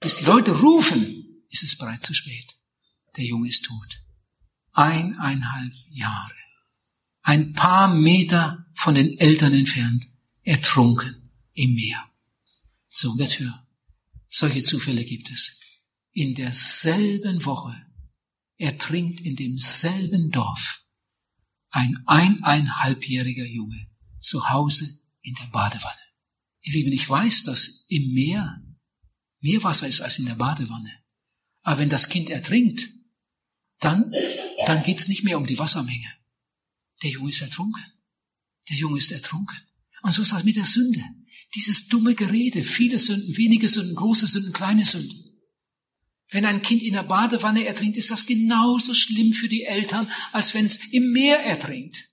[0.00, 2.46] Bis die Leute rufen, ist es bereits zu spät.
[3.16, 4.02] Der Junge ist tot.
[4.72, 6.32] Eineinhalb Jahre.
[7.22, 10.06] Ein paar Meter von den Eltern entfernt,
[10.42, 12.02] ertrunken im Meer.
[12.86, 13.66] So, jetzt hör.
[14.30, 15.60] Solche Zufälle gibt es.
[16.12, 17.74] In derselben Woche
[18.56, 20.82] ertrinkt in demselben Dorf
[21.70, 23.86] ein eineinhalbjähriger Junge
[24.18, 24.88] zu Hause
[25.22, 26.00] in der Badewanne.
[26.62, 28.62] Ihr Lieben, ich weiß, dass im Meer
[29.40, 30.90] mehr Wasser ist als in der Badewanne.
[31.62, 32.92] Aber wenn das Kind ertrinkt,
[33.78, 34.12] dann,
[34.66, 36.12] dann geht's nicht mehr um die Wassermenge.
[37.02, 37.82] Der Junge ist ertrunken.
[38.68, 39.56] Der Junge ist ertrunken.
[40.02, 41.02] Und so ist das mit der Sünde.
[41.54, 45.29] Dieses dumme Gerede, viele Sünden, wenige Sünden, große Sünden, kleine Sünden.
[46.30, 50.54] Wenn ein Kind in der Badewanne ertrinkt, ist das genauso schlimm für die Eltern, als
[50.54, 52.08] wenn es im Meer ertrinkt.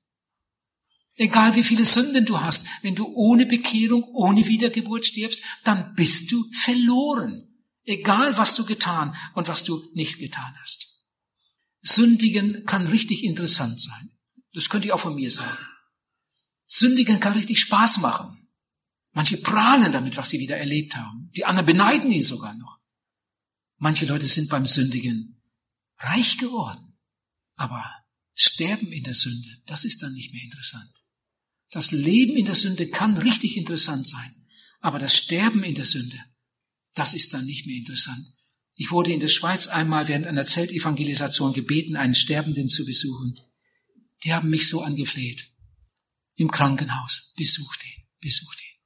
[1.16, 6.32] Egal wie viele Sünden du hast, wenn du ohne Bekehrung, ohne Wiedergeburt stirbst, dann bist
[6.32, 7.48] du verloren.
[7.84, 10.88] Egal was du getan und was du nicht getan hast.
[11.82, 14.12] Sündigen kann richtig interessant sein.
[14.54, 15.58] Das könnte ich auch von mir sagen.
[16.66, 18.50] Sündigen kann richtig Spaß machen.
[19.12, 21.32] Manche prahlen damit, was sie wieder erlebt haben.
[21.36, 22.80] Die anderen beneiden ihn sogar noch.
[23.78, 25.42] Manche Leute sind beim Sündigen
[25.98, 26.98] reich geworden,
[27.56, 27.84] aber
[28.34, 30.92] sterben in der Sünde, das ist dann nicht mehr interessant.
[31.70, 34.36] Das Leben in der Sünde kann richtig interessant sein,
[34.80, 36.18] aber das Sterben in der Sünde,
[36.94, 38.26] das ist dann nicht mehr interessant.
[38.80, 43.40] Ich wurde in der Schweiz einmal während einer Zeltevangelisation gebeten, einen Sterbenden zu besuchen.
[44.24, 45.52] Die haben mich so angefleht.
[46.36, 47.34] Im Krankenhaus.
[47.36, 48.80] Besucht ihn, besucht ihn.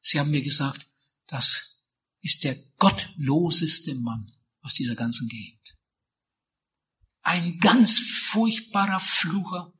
[0.00, 0.84] Sie haben mir gesagt,
[1.26, 1.73] das
[2.24, 5.76] ist der gottloseste Mann aus dieser ganzen Gegend.
[7.20, 9.72] Ein ganz furchtbarer Flucher.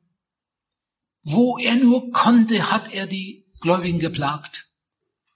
[1.23, 4.63] Wo er nur konnte, hat er die Gläubigen geplagt.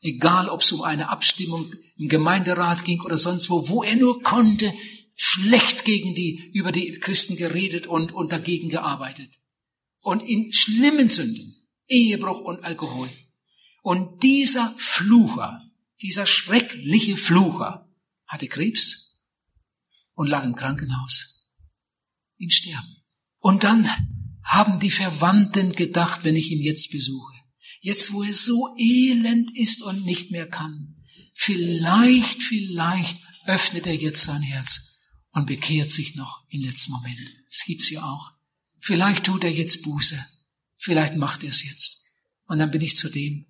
[0.01, 4.22] Egal, ob es um eine Abstimmung im Gemeinderat ging oder sonst wo, wo er nur
[4.22, 4.72] konnte,
[5.16, 9.32] schlecht gegen die, über die Christen geredet und, und dagegen gearbeitet.
[10.01, 13.10] Und in schlimmen Sünden, Ehebruch und Alkohol.
[13.82, 15.69] Und dieser Flucher,
[16.02, 17.89] dieser schreckliche Flucher
[18.26, 19.28] hatte Krebs
[20.14, 21.39] und lag im Krankenhaus
[22.38, 23.04] im Sterben.
[23.38, 23.88] Und dann
[24.43, 27.36] haben die Verwandten gedacht, wenn ich ihn jetzt besuche,
[27.82, 30.95] jetzt wo er so elend ist und nicht mehr kann,
[31.34, 37.20] vielleicht, vielleicht öffnet er jetzt sein Herz und bekehrt sich noch im letzten Moment.
[37.50, 38.32] Das gibt's ja auch.
[38.80, 40.24] Vielleicht tut er jetzt Buße.
[40.78, 42.24] Vielleicht macht er es jetzt.
[42.45, 43.45] Und dann bin ich zu dem.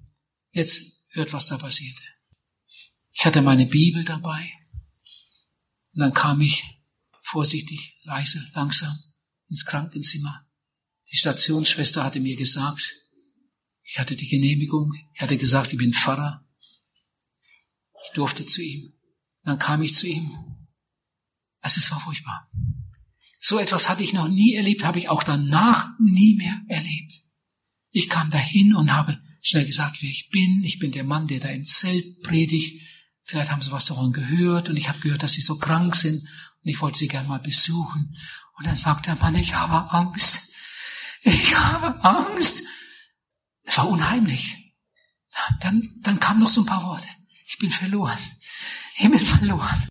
[0.51, 2.03] Jetzt hört, was da passierte.
[3.11, 4.51] Ich hatte meine Bibel dabei.
[5.93, 6.63] Und dann kam ich
[7.21, 8.95] vorsichtig, leise, langsam
[9.49, 10.45] ins Krankenzimmer.
[11.11, 12.95] Die Stationsschwester hatte mir gesagt,
[13.83, 16.45] ich hatte die Genehmigung, ich hatte gesagt, ich bin Pfarrer.
[18.05, 18.93] Ich durfte zu ihm.
[19.43, 20.29] Dann kam ich zu ihm.
[21.61, 22.49] Also es war furchtbar.
[23.39, 27.23] So etwas hatte ich noch nie erlebt, habe ich auch danach nie mehr erlebt.
[27.89, 30.63] Ich kam dahin und habe schnell gesagt, wer ich bin.
[30.63, 32.81] Ich bin der Mann, der da im Zelt predigt.
[33.29, 36.21] Vielleicht haben sie was davon gehört und ich habe gehört, dass sie so krank sind
[36.21, 38.15] und ich wollte sie gern mal besuchen.
[38.57, 40.51] Und dann sagt der Mann, ich habe Angst.
[41.21, 42.63] Ich habe Angst.
[43.63, 44.55] Es war unheimlich.
[45.61, 47.07] Dann, dann kamen noch so ein paar Worte
[47.49, 48.17] ich bin verloren.
[48.95, 49.87] Ich bin verloren.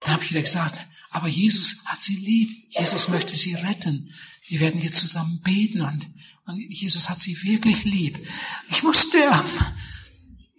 [0.00, 0.78] Dann habe ich wieder gesagt,
[1.10, 2.50] aber Jesus hat sie lieb.
[2.70, 4.14] Jesus möchte sie retten.
[4.46, 6.06] Wir werden jetzt zusammen beten und,
[6.46, 8.24] und Jesus hat sie wirklich lieb.
[8.70, 9.50] Ich muss sterben.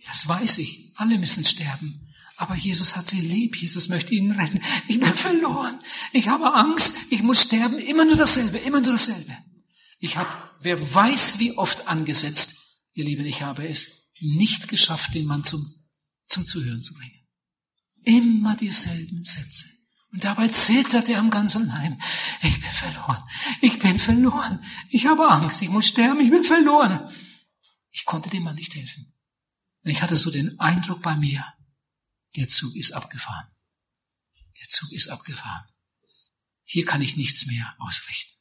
[0.05, 0.91] Das weiß ich.
[0.95, 2.02] Alle müssen sterben.
[2.35, 3.55] Aber Jesus hat sie lieb.
[3.55, 4.59] Jesus möchte ihnen retten.
[4.87, 5.79] Ich bin verloren.
[6.11, 6.95] Ich habe Angst.
[7.09, 7.77] Ich muss sterben.
[7.79, 8.57] Immer nur dasselbe.
[8.57, 9.37] Immer nur dasselbe.
[9.99, 10.29] Ich habe,
[10.61, 12.89] wer weiß, wie oft angesetzt.
[12.93, 15.65] Ihr Lieben, ich habe es nicht geschafft, den Mann zum
[16.33, 17.11] zum Zuhören zu bringen.
[18.03, 19.65] Immer dieselben Sätze.
[20.11, 21.97] Und dabei zittert er am ganzen Leib.
[22.41, 23.23] Ich bin verloren.
[23.61, 24.59] Ich bin verloren.
[24.89, 25.61] Ich habe Angst.
[25.61, 26.19] Ich muss sterben.
[26.19, 27.09] Ich bin verloren.
[27.89, 29.13] Ich konnte dem Mann nicht helfen.
[29.83, 31.45] Und ich hatte so den Eindruck bei mir,
[32.35, 33.47] der Zug ist abgefahren.
[34.59, 35.65] Der Zug ist abgefahren.
[36.63, 38.33] Hier kann ich nichts mehr ausrichten.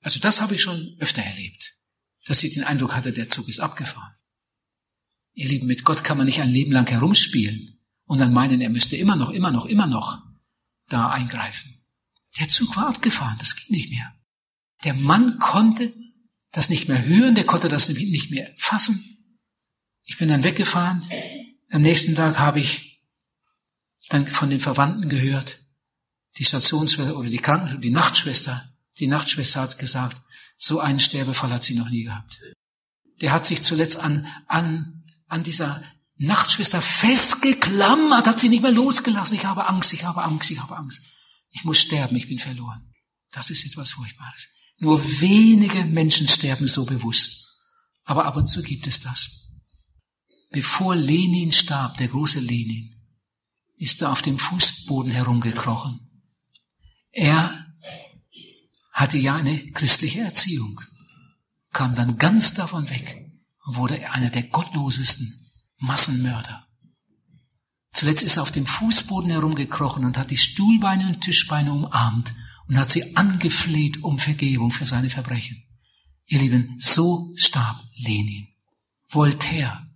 [0.00, 1.78] Also das habe ich schon öfter erlebt,
[2.26, 4.14] dass ich den Eindruck hatte, der Zug ist abgefahren.
[5.34, 8.68] Ihr Lieben, mit Gott kann man nicht ein Leben lang herumspielen und dann meinen, er
[8.68, 10.22] müsste immer noch, immer noch, immer noch
[10.88, 11.82] da eingreifen.
[12.38, 14.14] Der Zug war abgefahren, das ging nicht mehr.
[14.84, 15.92] Der Mann konnte
[16.50, 19.02] das nicht mehr hören, der konnte das nicht mehr fassen.
[20.04, 21.08] Ich bin dann weggefahren.
[21.70, 22.91] Am nächsten Tag habe ich
[24.08, 25.58] dann von den Verwandten gehört,
[26.38, 28.64] die Stationsschwester oder die Kranken, die Nachtschwester,
[28.98, 30.20] die Nachtschwester hat gesagt,
[30.56, 32.40] so einen Sterbefall hat sie noch nie gehabt.
[33.20, 35.82] Der hat sich zuletzt an, an an dieser
[36.18, 39.34] Nachtschwester festgeklammert, hat sie nicht mehr losgelassen.
[39.34, 41.00] Ich habe Angst, ich habe Angst, ich habe Angst.
[41.50, 42.92] Ich muss sterben, ich bin verloren.
[43.30, 44.48] Das ist etwas Furchtbares.
[44.76, 47.46] Nur wenige Menschen sterben so bewusst.
[48.04, 49.30] Aber ab und zu gibt es das.
[50.50, 52.91] Bevor Lenin starb, der große Lenin,
[53.82, 56.00] ist er auf dem Fußboden herumgekrochen.
[57.10, 57.66] Er
[58.92, 60.80] hatte ja eine christliche Erziehung,
[61.72, 63.22] kam dann ganz davon weg
[63.64, 65.32] wurde er einer der gottlosesten
[65.78, 66.66] Massenmörder.
[67.92, 72.34] Zuletzt ist er auf dem Fußboden herumgekrochen und hat die Stuhlbeine und Tischbeine umarmt
[72.68, 75.62] und hat sie angefleht um Vergebung für seine Verbrechen.
[76.26, 78.48] Ihr Lieben, so starb Lenin.
[79.10, 79.86] Voltaire,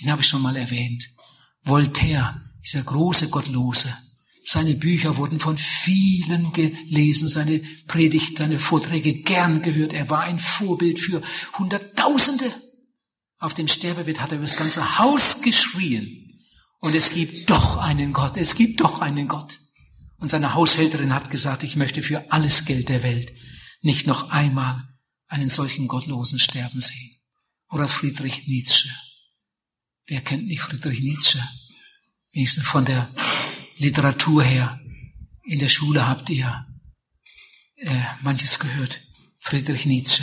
[0.00, 1.08] den habe ich schon mal erwähnt.
[1.62, 3.96] Voltaire, dieser große Gottlose.
[4.44, 9.92] Seine Bücher wurden von vielen gelesen, seine Predigten, seine Vorträge gern gehört.
[9.92, 11.22] Er war ein Vorbild für
[11.58, 12.52] Hunderttausende
[13.38, 16.42] auf dem Sterbebett hat er über das ganze Haus geschrien.
[16.80, 19.58] Und es gibt doch einen Gott, es gibt doch einen Gott.
[20.18, 23.32] Und seine Haushälterin hat gesagt, ich möchte für alles Geld der Welt
[23.82, 24.88] nicht noch einmal
[25.26, 27.10] einen solchen Gottlosen sterben sehen.
[27.68, 28.88] Oder Friedrich Nietzsche.
[30.06, 31.42] Wer kennt nicht Friedrich Nietzsche?
[32.36, 33.10] Wenigstens von der
[33.78, 34.78] Literatur her.
[35.42, 36.66] In der Schule habt ihr
[37.76, 39.00] äh, manches gehört.
[39.40, 40.22] Friedrich Nietzsche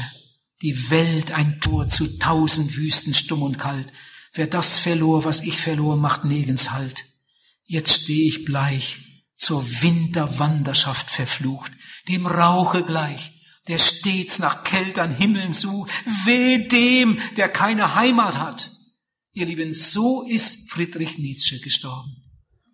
[0.64, 3.92] die Welt ein Tor zu tausend Wüsten stumm und kalt.
[4.34, 7.04] Wer das verlor, was ich verlor, macht nirgends Halt.
[7.66, 9.00] Jetzt steh ich bleich
[9.36, 11.72] zur Winterwanderschaft verflucht,
[12.08, 13.34] dem Rauche gleich,
[13.68, 15.92] der stets nach kältern Himmeln sucht,
[16.24, 18.72] weh dem, der keine Heimat hat.
[19.36, 22.22] Ihr Lieben, so ist Friedrich Nietzsche gestorben.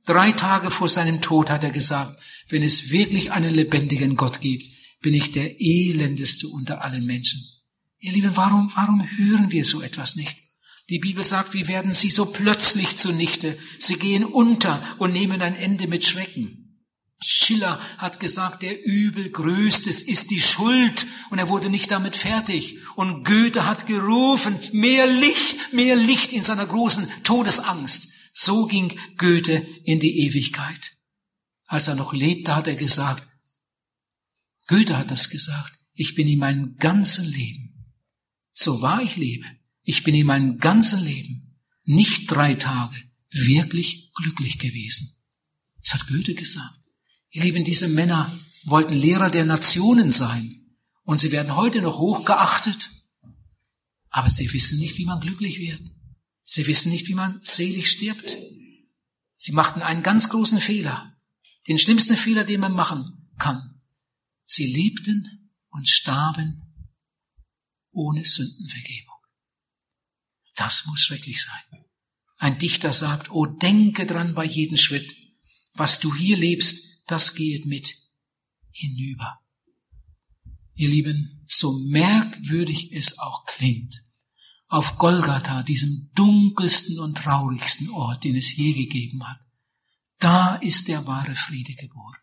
[0.06, 4.66] Drei Tage vor seinem Tod hat er gesagt, wenn es wirklich einen lebendigen Gott gibt,
[5.02, 7.42] bin ich der elendeste unter allen Menschen.
[8.00, 10.36] Ihr Lieben, warum, warum hören wir so etwas nicht?
[10.90, 13.58] Die Bibel sagt, wie werden sie so plötzlich zunichte.
[13.78, 16.59] Sie gehen unter und nehmen ein Ende mit Schrecken.
[17.22, 22.78] Schiller hat gesagt, der Übel größtes ist die Schuld und er wurde nicht damit fertig.
[22.96, 28.08] Und Goethe hat gerufen, mehr Licht, mehr Licht in seiner großen Todesangst.
[28.34, 30.94] So ging Goethe in die Ewigkeit.
[31.66, 33.28] Als er noch lebte, hat er gesagt,
[34.68, 37.94] Goethe hat das gesagt, ich bin in meinem ganzen Leben,
[38.54, 39.46] so wahr ich lebe,
[39.84, 42.96] ich bin in meinem ganzen Leben nicht drei Tage
[43.32, 45.10] wirklich glücklich gewesen.
[45.82, 46.89] Das hat Goethe gesagt.
[47.32, 52.90] Ihr Lieben, diese Männer wollten Lehrer der Nationen sein und sie werden heute noch hochgeachtet,
[54.10, 55.82] aber sie wissen nicht, wie man glücklich wird.
[56.44, 58.36] Sie wissen nicht, wie man selig stirbt.
[59.36, 61.16] Sie machten einen ganz großen Fehler,
[61.68, 63.82] den schlimmsten Fehler, den man machen kann.
[64.46, 66.64] Sie liebten und starben
[67.92, 69.16] ohne Sündenvergebung.
[70.56, 71.86] Das muss schrecklich sein.
[72.40, 75.16] Ein Dichter sagt, oh, denke dran bei jedem Schritt,
[75.74, 77.94] was du hier lebst, das geht mit
[78.72, 79.40] hinüber.
[80.76, 84.02] Ihr Lieben, so merkwürdig es auch klingt,
[84.68, 89.40] auf Golgatha, diesem dunkelsten und traurigsten Ort, den es je gegeben hat,
[90.20, 92.18] da ist der wahre Friede geboren.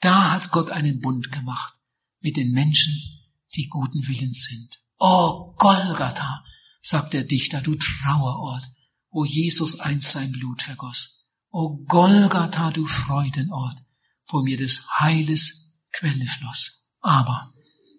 [0.00, 1.74] Da hat Gott einen Bund gemacht
[2.20, 2.94] mit den Menschen,
[3.54, 4.78] die guten Willens sind.
[4.98, 6.44] Oh Golgatha,
[6.80, 8.64] sagt der Dichter, du Trauerort,
[9.10, 11.21] wo Jesus einst sein Blut vergoss.
[11.54, 13.78] O Golgatha, du Freudenort,
[14.28, 16.94] wo mir des Heiles Quelle floss.
[17.02, 17.52] Aber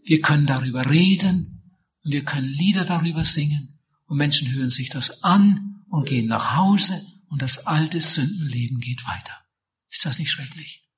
[0.04, 1.62] wir können darüber reden
[2.04, 6.58] und wir können Lieder darüber singen und Menschen hören sich das an und gehen nach
[6.58, 7.00] Hause
[7.30, 9.38] und das alte Sündenleben geht weiter.
[9.92, 10.90] Ist das nicht schrecklich?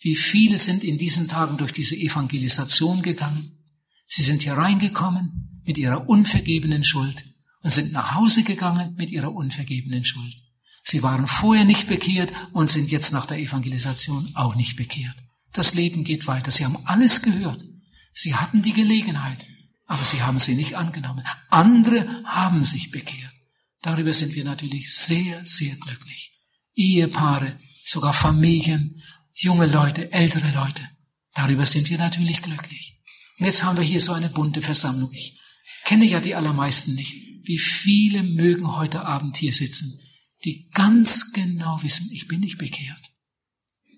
[0.00, 3.58] Wie viele sind in diesen Tagen durch diese Evangelisation gegangen?
[4.06, 7.24] Sie sind hier reingekommen mit ihrer unvergebenen Schuld
[7.62, 10.36] und sind nach Hause gegangen mit ihrer unvergebenen Schuld.
[10.82, 15.16] Sie waren vorher nicht bekehrt und sind jetzt nach der Evangelisation auch nicht bekehrt.
[15.52, 16.50] Das Leben geht weiter.
[16.50, 17.60] Sie haben alles gehört.
[18.12, 19.44] Sie hatten die Gelegenheit,
[19.86, 21.24] aber sie haben sie nicht angenommen.
[21.48, 23.32] Andere haben sich bekehrt.
[23.82, 26.40] Darüber sind wir natürlich sehr, sehr glücklich.
[26.74, 29.02] Ehepaare, sogar Familien,
[29.32, 30.82] junge Leute, ältere Leute.
[31.34, 33.00] Darüber sind wir natürlich glücklich.
[33.38, 35.12] Und jetzt haben wir hier so eine bunte Versammlung.
[35.12, 35.40] Ich
[35.84, 37.14] kenne ja die allermeisten nicht.
[37.44, 39.98] Wie viele mögen heute Abend hier sitzen
[40.44, 43.12] die ganz genau wissen, ich bin nicht bekehrt.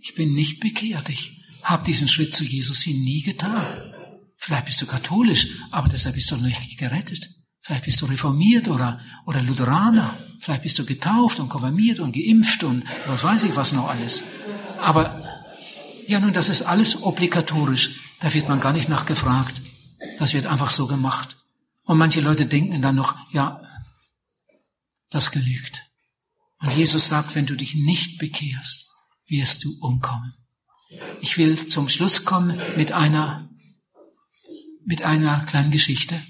[0.00, 1.08] Ich bin nicht bekehrt.
[1.08, 3.92] Ich habe diesen Schritt zu Jesus hin nie getan.
[4.36, 7.30] Vielleicht bist du katholisch, aber deshalb bist du noch nicht gerettet.
[7.60, 10.18] Vielleicht bist du reformiert oder, oder Lutheraner.
[10.40, 14.24] Vielleicht bist du getauft und konfirmiert und geimpft und was weiß ich was noch alles.
[14.80, 15.22] Aber
[16.08, 18.00] ja, nun, das ist alles obligatorisch.
[18.18, 19.62] Da wird man gar nicht nachgefragt.
[20.18, 21.36] Das wird einfach so gemacht.
[21.84, 23.62] Und manche Leute denken dann noch, ja,
[25.10, 25.91] das genügt.
[26.62, 28.88] Und Jesus sagt, wenn du dich nicht bekehrst,
[29.26, 30.32] wirst du umkommen.
[31.20, 33.50] Ich will zum Schluss kommen mit einer,
[34.84, 36.22] mit einer kleinen Geschichte,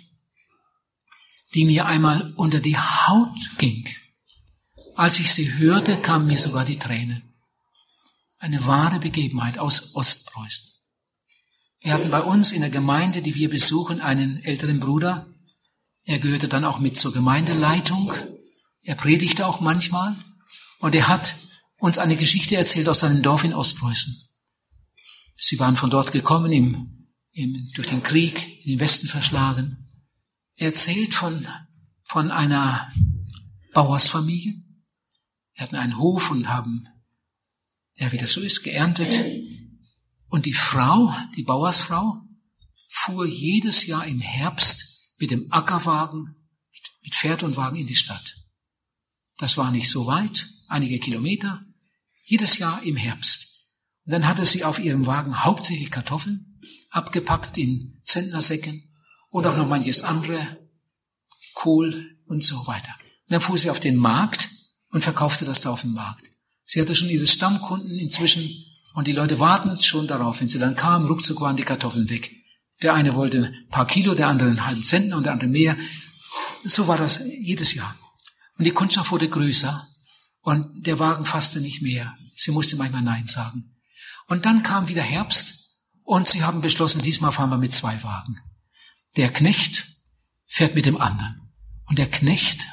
[1.55, 3.87] die mir einmal unter die Haut ging.
[4.95, 7.23] Als ich sie hörte, kamen mir sogar die Tränen.
[8.39, 10.67] Eine wahre Begebenheit aus Ostpreußen.
[11.81, 15.27] Wir hatten bei uns in der Gemeinde, die wir besuchen, einen älteren Bruder.
[16.05, 18.15] Er gehörte dann auch mit zur Gemeindeleitung
[18.83, 20.17] er predigte auch manchmal
[20.81, 21.37] und er hat
[21.79, 24.15] uns eine Geschichte erzählt aus seinem Dorf in Ostpreußen.
[25.37, 29.89] Sie waren von dort gekommen, im, im, durch den Krieg in den Westen verschlagen.
[30.57, 31.47] Er erzählt von,
[32.05, 32.93] von einer
[33.73, 34.55] Bauersfamilie.
[35.55, 36.87] Er hatten einen Hof und haben,
[37.97, 39.13] ja, wie das so ist, geerntet.
[40.29, 42.21] Und die Frau, die Bauersfrau,
[42.89, 46.37] fuhr jedes Jahr im Herbst mit dem Ackerwagen,
[47.03, 48.42] mit Pferd und Wagen in die Stadt.
[49.39, 51.63] Das war nicht so weit, einige Kilometer,
[52.25, 53.49] jedes Jahr im Herbst.
[54.05, 56.61] Und dann hatte sie auf ihrem Wagen hauptsächlich Kartoffeln,
[56.91, 58.83] abgepackt in Zentnersäcken
[59.31, 60.59] und auch noch manches andere,
[61.55, 62.95] Kohl und so weiter.
[63.27, 64.49] Und dann fuhr sie auf den Markt
[64.91, 66.31] und verkaufte das da auf dem Markt.
[66.65, 68.49] Sie hatte schon ihre Stammkunden inzwischen
[68.95, 70.41] und die Leute warten schon darauf.
[70.41, 72.35] Wenn sie dann kamen, ruckzuck waren die Kartoffeln weg.
[72.83, 75.77] Der eine wollte ein paar Kilo, der andere einen halben Zentner und der andere mehr.
[76.65, 77.95] So war das jedes Jahr.
[78.59, 79.87] Und die Kundschaft wurde größer
[80.41, 82.17] und der Wagen fasste nicht mehr.
[82.35, 83.77] Sie musste manchmal Nein sagen.
[84.27, 85.63] Und dann kam wieder Herbst
[86.03, 88.41] und sie haben beschlossen, diesmal fahren wir mit zwei Wagen.
[89.17, 89.87] Der Knecht
[90.47, 91.53] fährt mit dem anderen.
[91.87, 92.67] Und der Knecht,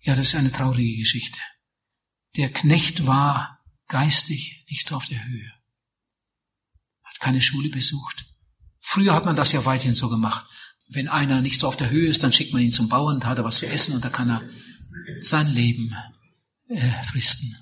[0.00, 1.38] ja, das ist eine traurige Geschichte.
[2.36, 5.52] Der Knecht war geistig nicht so auf der Höhe.
[7.02, 8.26] Hat keine Schule besucht.
[8.80, 10.46] Früher hat man das ja weithin so gemacht.
[10.88, 13.28] Wenn einer nicht so auf der Höhe ist, dann schickt man ihn zum Bauern, da
[13.28, 14.42] hat er was zu essen und da kann er
[15.20, 15.94] sein Leben
[16.68, 17.56] äh, fristen.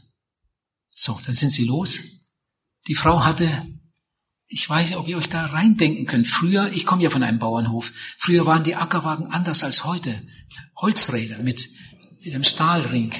[0.90, 2.00] So, dann sind sie los.
[2.86, 3.66] Die Frau hatte,
[4.46, 6.26] ich weiß nicht, ob ihr euch da reindenken könnt.
[6.26, 10.22] Früher, ich komme ja von einem Bauernhof, früher waren die Ackerwagen anders als heute.
[10.76, 11.68] Holzräder mit,
[12.24, 13.12] mit einem Stahlring.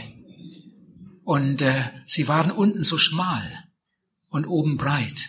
[1.25, 3.45] Und äh, sie waren unten so schmal
[4.29, 5.29] und oben breit.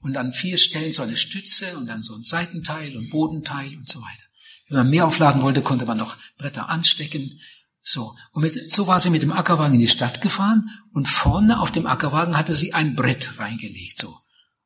[0.00, 3.88] Und an vier Stellen so eine Stütze und dann so ein Seitenteil und Bodenteil und
[3.88, 4.24] so weiter.
[4.68, 7.40] Wenn man mehr aufladen wollte, konnte man noch Bretter anstecken.
[7.86, 8.16] So.
[8.32, 11.70] Und mit, so war sie mit dem Ackerwagen in die Stadt gefahren und vorne auf
[11.70, 14.18] dem Ackerwagen hatte sie ein Brett reingelegt, so.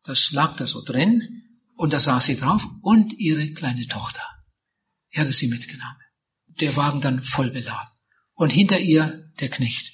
[0.05, 1.43] Das lag da so drin
[1.77, 4.23] und da saß sie drauf und ihre kleine Tochter.
[5.13, 5.99] Die hatte sie mitgenommen.
[6.61, 7.91] Der Wagen dann voll beladen.
[8.35, 9.93] Und hinter ihr der Knecht.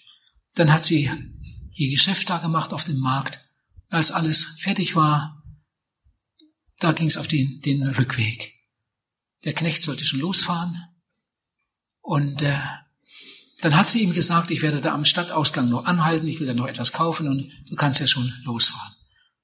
[0.54, 1.10] Dann hat sie
[1.72, 3.40] ihr Geschäft da gemacht auf dem Markt.
[3.88, 5.42] Als alles fertig war,
[6.78, 8.52] da ging es auf den, den Rückweg.
[9.44, 10.76] Der Knecht sollte schon losfahren.
[12.00, 12.58] Und äh,
[13.64, 16.52] dann hat sie ihm gesagt, ich werde da am Stadtausgang noch anhalten, ich will da
[16.52, 18.92] noch etwas kaufen und du kannst ja schon losfahren.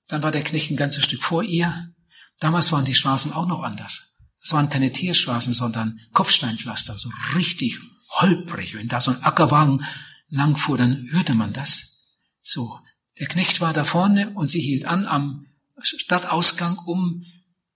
[0.09, 1.95] Dann war der Knecht ein ganzes Stück vor ihr.
[2.39, 4.19] Damals waren die Straßen auch noch anders.
[4.43, 7.79] Es waren keine Tierstraßen, sondern Kopfsteinpflaster, so richtig
[8.19, 8.75] holprig.
[8.75, 9.87] Wenn da so ein Ackerwagen
[10.29, 12.19] lang fuhr, dann hörte man das.
[12.43, 12.79] So,
[13.19, 15.47] der Knecht war da vorne und sie hielt an am
[15.81, 17.25] Stadtausgang, um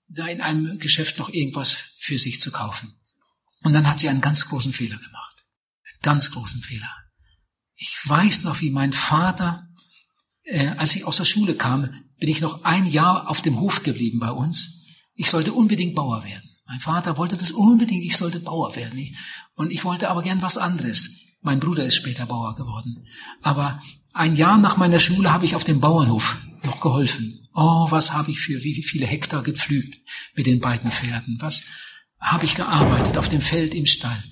[0.08, 3.00] da in einem Geschäft noch irgendwas für sich zu kaufen.
[3.62, 5.23] Und dann hat sie einen ganz großen Fehler gemacht.
[6.04, 6.90] Ganz großen Fehler.
[7.76, 9.66] Ich weiß noch, wie mein Vater,
[10.42, 11.88] äh, als ich aus der Schule kam,
[12.18, 14.84] bin ich noch ein Jahr auf dem Hof geblieben bei uns.
[15.14, 16.50] Ich sollte unbedingt Bauer werden.
[16.66, 19.16] Mein Vater wollte das unbedingt, ich sollte Bauer werden.
[19.54, 21.38] Und ich wollte aber gern was anderes.
[21.40, 23.06] Mein Bruder ist später Bauer geworden.
[23.40, 23.82] Aber
[24.12, 27.48] ein Jahr nach meiner Schule habe ich auf dem Bauernhof noch geholfen.
[27.54, 29.96] Oh, was habe ich für wie viele Hektar gepflügt
[30.36, 31.38] mit den beiden Pferden?
[31.40, 31.62] Was
[32.20, 34.22] habe ich gearbeitet auf dem Feld im Stall?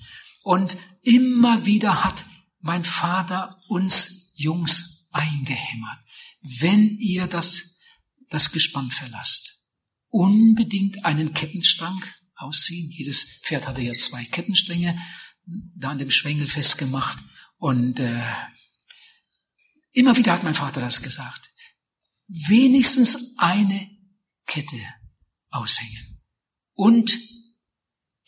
[0.43, 2.25] Und immer wieder hat
[2.59, 5.99] mein Vater uns Jungs eingehämmert.
[6.41, 7.79] Wenn ihr das,
[8.29, 9.53] das Gespann verlasst,
[10.09, 12.03] unbedingt einen Kettenstrang
[12.35, 12.89] ausziehen.
[12.91, 14.99] Jedes Pferd hatte ja zwei Kettenstränge
[15.75, 17.17] da an dem Schwengel festgemacht.
[17.57, 18.23] Und äh,
[19.91, 21.51] immer wieder hat mein Vater das gesagt.
[22.27, 23.89] Wenigstens eine
[24.45, 24.79] Kette
[25.49, 26.21] aushängen
[26.73, 27.17] und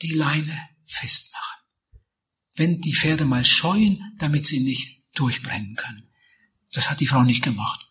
[0.02, 1.65] die Leine festmachen.
[2.56, 6.04] Wenn die Pferde mal scheuen, damit sie nicht durchbrennen können.
[6.72, 7.88] Das hat die Frau nicht gemacht.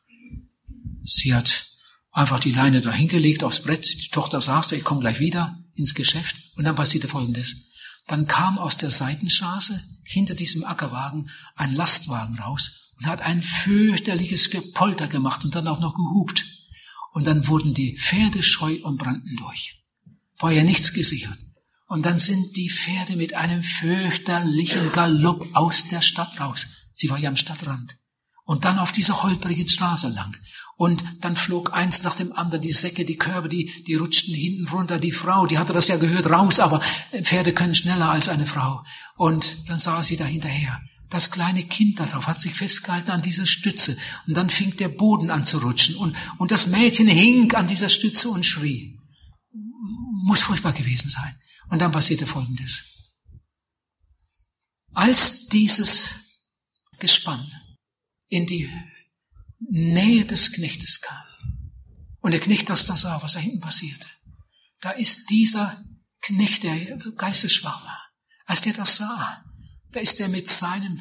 [1.03, 1.71] Sie hat
[2.11, 4.03] einfach die Leine dahingelegt aufs Brett.
[4.03, 6.37] Die Tochter saß, ich komme gleich wieder ins Geschäft.
[6.55, 7.73] Und dann passierte Folgendes.
[8.07, 14.51] Dann kam aus der Seitenstraße hinter diesem Ackerwagen ein Lastwagen raus und hat ein fürchterliches
[14.51, 16.45] Gepolter gemacht und dann auch noch gehupt.
[17.13, 19.83] Und dann wurden die Pferde scheu und brannten durch.
[20.39, 21.39] War ja nichts gesichert.
[21.95, 26.67] Und dann sind die Pferde mit einem fürchterlichen Galopp aus der Stadt raus.
[26.93, 27.99] Sie war ja am Stadtrand.
[28.45, 30.37] Und dann auf dieser holprigen Straße lang.
[30.77, 34.67] Und dann flog eins nach dem anderen, die Säcke, die Körbe, die, die rutschten hinten
[34.67, 34.99] runter.
[34.99, 36.81] Die Frau, die hatte das ja gehört, raus, aber
[37.23, 38.83] Pferde können schneller als eine Frau.
[39.15, 40.81] Und dann sah sie da hinterher.
[41.11, 43.97] Das kleine Kind darauf hat sich festgehalten an dieser Stütze.
[44.27, 45.95] Und dann fing der Boden an zu rutschen.
[45.95, 48.99] Und, und das Mädchen hing an dieser Stütze und schrie.
[50.25, 51.37] Muss furchtbar gewesen sein.
[51.69, 53.13] Und dann passierte Folgendes.
[54.93, 56.11] Als dieses
[56.99, 57.51] Gespann
[58.29, 58.71] in die
[59.59, 61.17] Nähe des Knechtes kam.
[62.21, 64.07] Und der Knecht das da sah, was da hinten passierte.
[64.81, 65.83] Da ist dieser
[66.21, 68.01] Knecht, der geistesschwach war.
[68.47, 69.45] Als der das sah,
[69.93, 71.01] da ist er mit seinem,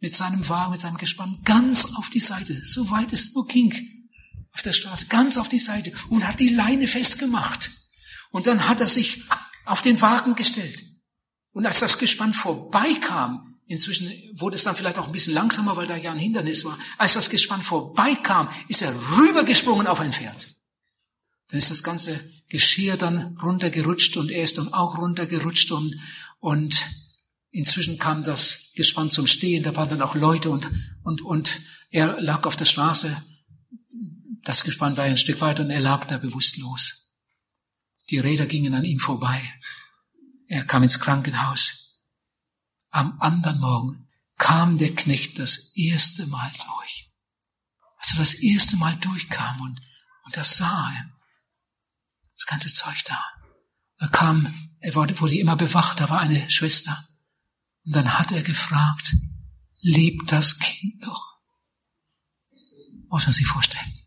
[0.00, 3.74] mit seinem Wagen, mit seinem Gespann ganz auf die Seite, so weit es nur ging,
[4.52, 7.70] auf der Straße, ganz auf die Seite und hat die Leine festgemacht.
[8.30, 9.22] Und dann hat er sich
[9.68, 10.82] auf den Wagen gestellt.
[11.52, 15.86] Und als das Gespann vorbeikam, Inzwischen wurde es dann vielleicht auch ein bisschen langsamer, weil
[15.86, 16.78] da ja ein Hindernis war.
[16.96, 20.48] Als das Gespann vorbeikam, ist er rübergesprungen auf ein Pferd.
[21.48, 22.18] Dann ist das ganze
[22.48, 25.94] Geschirr dann runtergerutscht und er ist dann auch runtergerutscht und,
[26.40, 26.86] und
[27.50, 29.62] inzwischen kam das Gespann zum Stehen.
[29.62, 30.70] Da waren dann auch Leute und,
[31.02, 33.22] und, und er lag auf der Straße.
[34.44, 36.97] Das Gespann war ein Stück weiter und er lag da bewusstlos.
[38.10, 39.42] Die Räder gingen an ihm vorbei.
[40.46, 42.04] Er kam ins Krankenhaus.
[42.90, 44.08] Am anderen Morgen
[44.38, 47.12] kam der Knecht das erste Mal durch.
[47.98, 49.80] als er das erste Mal durchkam und,
[50.24, 50.92] und das sah,
[52.32, 53.22] das ganze Zeug da.
[53.98, 56.96] Er kam, er wurde immer bewacht, da war eine Schwester.
[57.84, 59.14] Und dann hat er gefragt,
[59.80, 61.38] lebt das Kind noch?
[63.08, 63.98] Muss man sich vorstellen.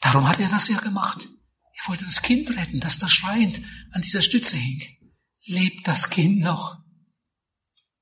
[0.00, 1.28] Darum hat er das ja gemacht.
[1.82, 3.60] Er wollte das Kind retten, das da schreiend
[3.92, 4.82] an dieser Stütze hing.
[5.46, 6.78] Lebt das Kind noch?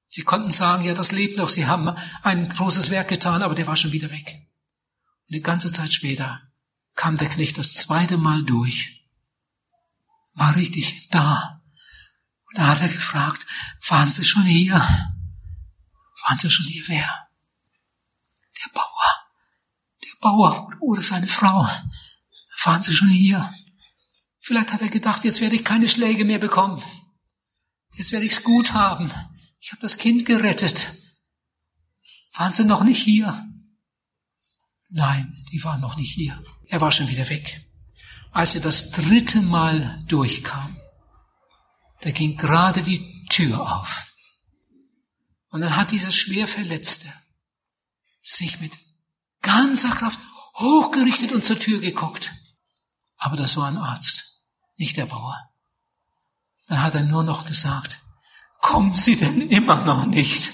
[0.09, 1.49] Sie konnten sagen, ja, das lebt noch.
[1.49, 4.49] Sie haben ein großes Werk getan, aber der war schon wieder weg.
[5.27, 6.43] Und eine ganze Zeit später
[6.95, 9.05] kam der Knecht das zweite Mal durch,
[10.35, 11.63] war richtig da.
[12.47, 13.47] Und da hat er gefragt,
[13.89, 14.75] waren Sie schon hier?
[14.75, 16.83] Waren Sie schon hier?
[16.89, 17.29] Wer?
[18.57, 19.29] Der Bauer.
[20.03, 21.69] Der Bauer oder seine Frau.
[22.65, 23.53] Waren Sie schon hier?
[24.49, 26.83] Vielleicht hat er gedacht, jetzt werde ich keine Schläge mehr bekommen.
[27.93, 29.13] Jetzt werde ich's gut haben.
[29.61, 30.91] Ich habe das Kind gerettet.
[32.33, 33.47] Waren Sie noch nicht hier?
[34.89, 36.43] Nein, die waren noch nicht hier.
[36.67, 37.63] Er war schon wieder weg.
[38.31, 40.81] Als er das dritte Mal durchkam,
[42.01, 44.07] da ging gerade die Tür auf.
[45.51, 47.13] Und dann hat dieser Schwerverletzte
[48.23, 48.73] sich mit
[49.43, 50.19] ganzer Kraft
[50.55, 52.33] hochgerichtet und zur Tür geguckt.
[53.19, 54.28] Aber das war ein Arzt,
[54.79, 55.51] nicht der Bauer.
[56.69, 57.99] Dann hat er nur noch gesagt,
[58.61, 60.53] kommen Sie denn immer noch nicht?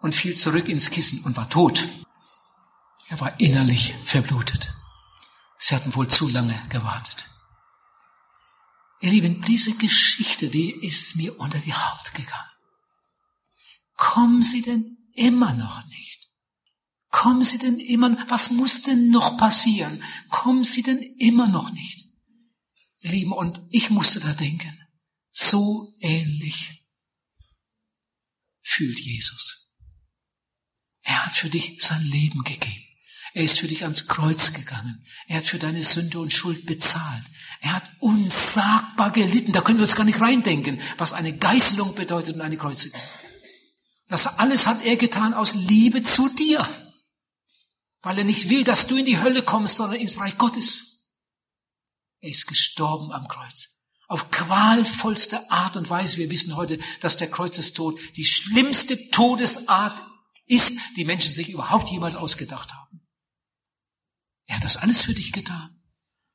[0.00, 1.86] Und fiel zurück ins Kissen und war tot.
[3.08, 4.74] Er war innerlich verblutet.
[5.58, 7.28] Sie hatten wohl zu lange gewartet.
[9.00, 12.50] Ihr Lieben, diese Geschichte, die ist mir unter die Haut gegangen.
[13.96, 16.28] Kommen Sie denn immer noch nicht?
[17.10, 20.02] Kommen Sie denn immer, was muss denn noch passieren?
[20.30, 22.09] Kommen Sie denn immer noch nicht?
[23.00, 24.78] Ihr Lieben, und ich musste da denken,
[25.30, 26.86] so ähnlich
[28.62, 29.78] fühlt Jesus.
[31.02, 32.84] Er hat für dich sein Leben gegeben.
[33.32, 35.04] Er ist für dich ans Kreuz gegangen.
[35.28, 37.24] Er hat für deine Sünde und Schuld bezahlt.
[37.60, 39.52] Er hat unsagbar gelitten.
[39.52, 43.00] Da können wir uns gar nicht reindenken, was eine Geißelung bedeutet und eine Kreuzigung.
[44.08, 46.66] Das alles hat er getan aus Liebe zu dir.
[48.02, 50.89] Weil er nicht will, dass du in die Hölle kommst, sondern ins Reich Gottes.
[52.20, 53.86] Er ist gestorben am Kreuz.
[54.08, 56.18] Auf qualvollste Art und Weise.
[56.18, 60.02] Wir wissen heute, dass der Kreuzestod die schlimmste Todesart
[60.46, 63.08] ist, die Menschen sich überhaupt jemals ausgedacht haben.
[64.46, 65.80] Er hat das alles für dich getan.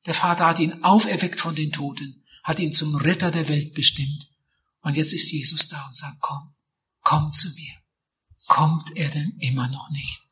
[0.06, 4.30] Der Vater hat ihn auferweckt von den Toten, hat ihn zum Retter der Welt bestimmt.
[4.80, 6.54] Und jetzt ist Jesus da und sagt, komm,
[7.02, 7.74] komm zu mir.
[8.46, 10.22] Kommt er denn immer noch nicht?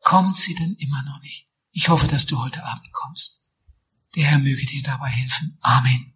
[0.00, 1.48] Kommt sie denn immer noch nicht?
[1.70, 3.41] Ich hoffe, dass du heute Abend kommst.
[4.14, 5.56] Der Herr möge dir dabei helfen.
[5.60, 6.11] Amen.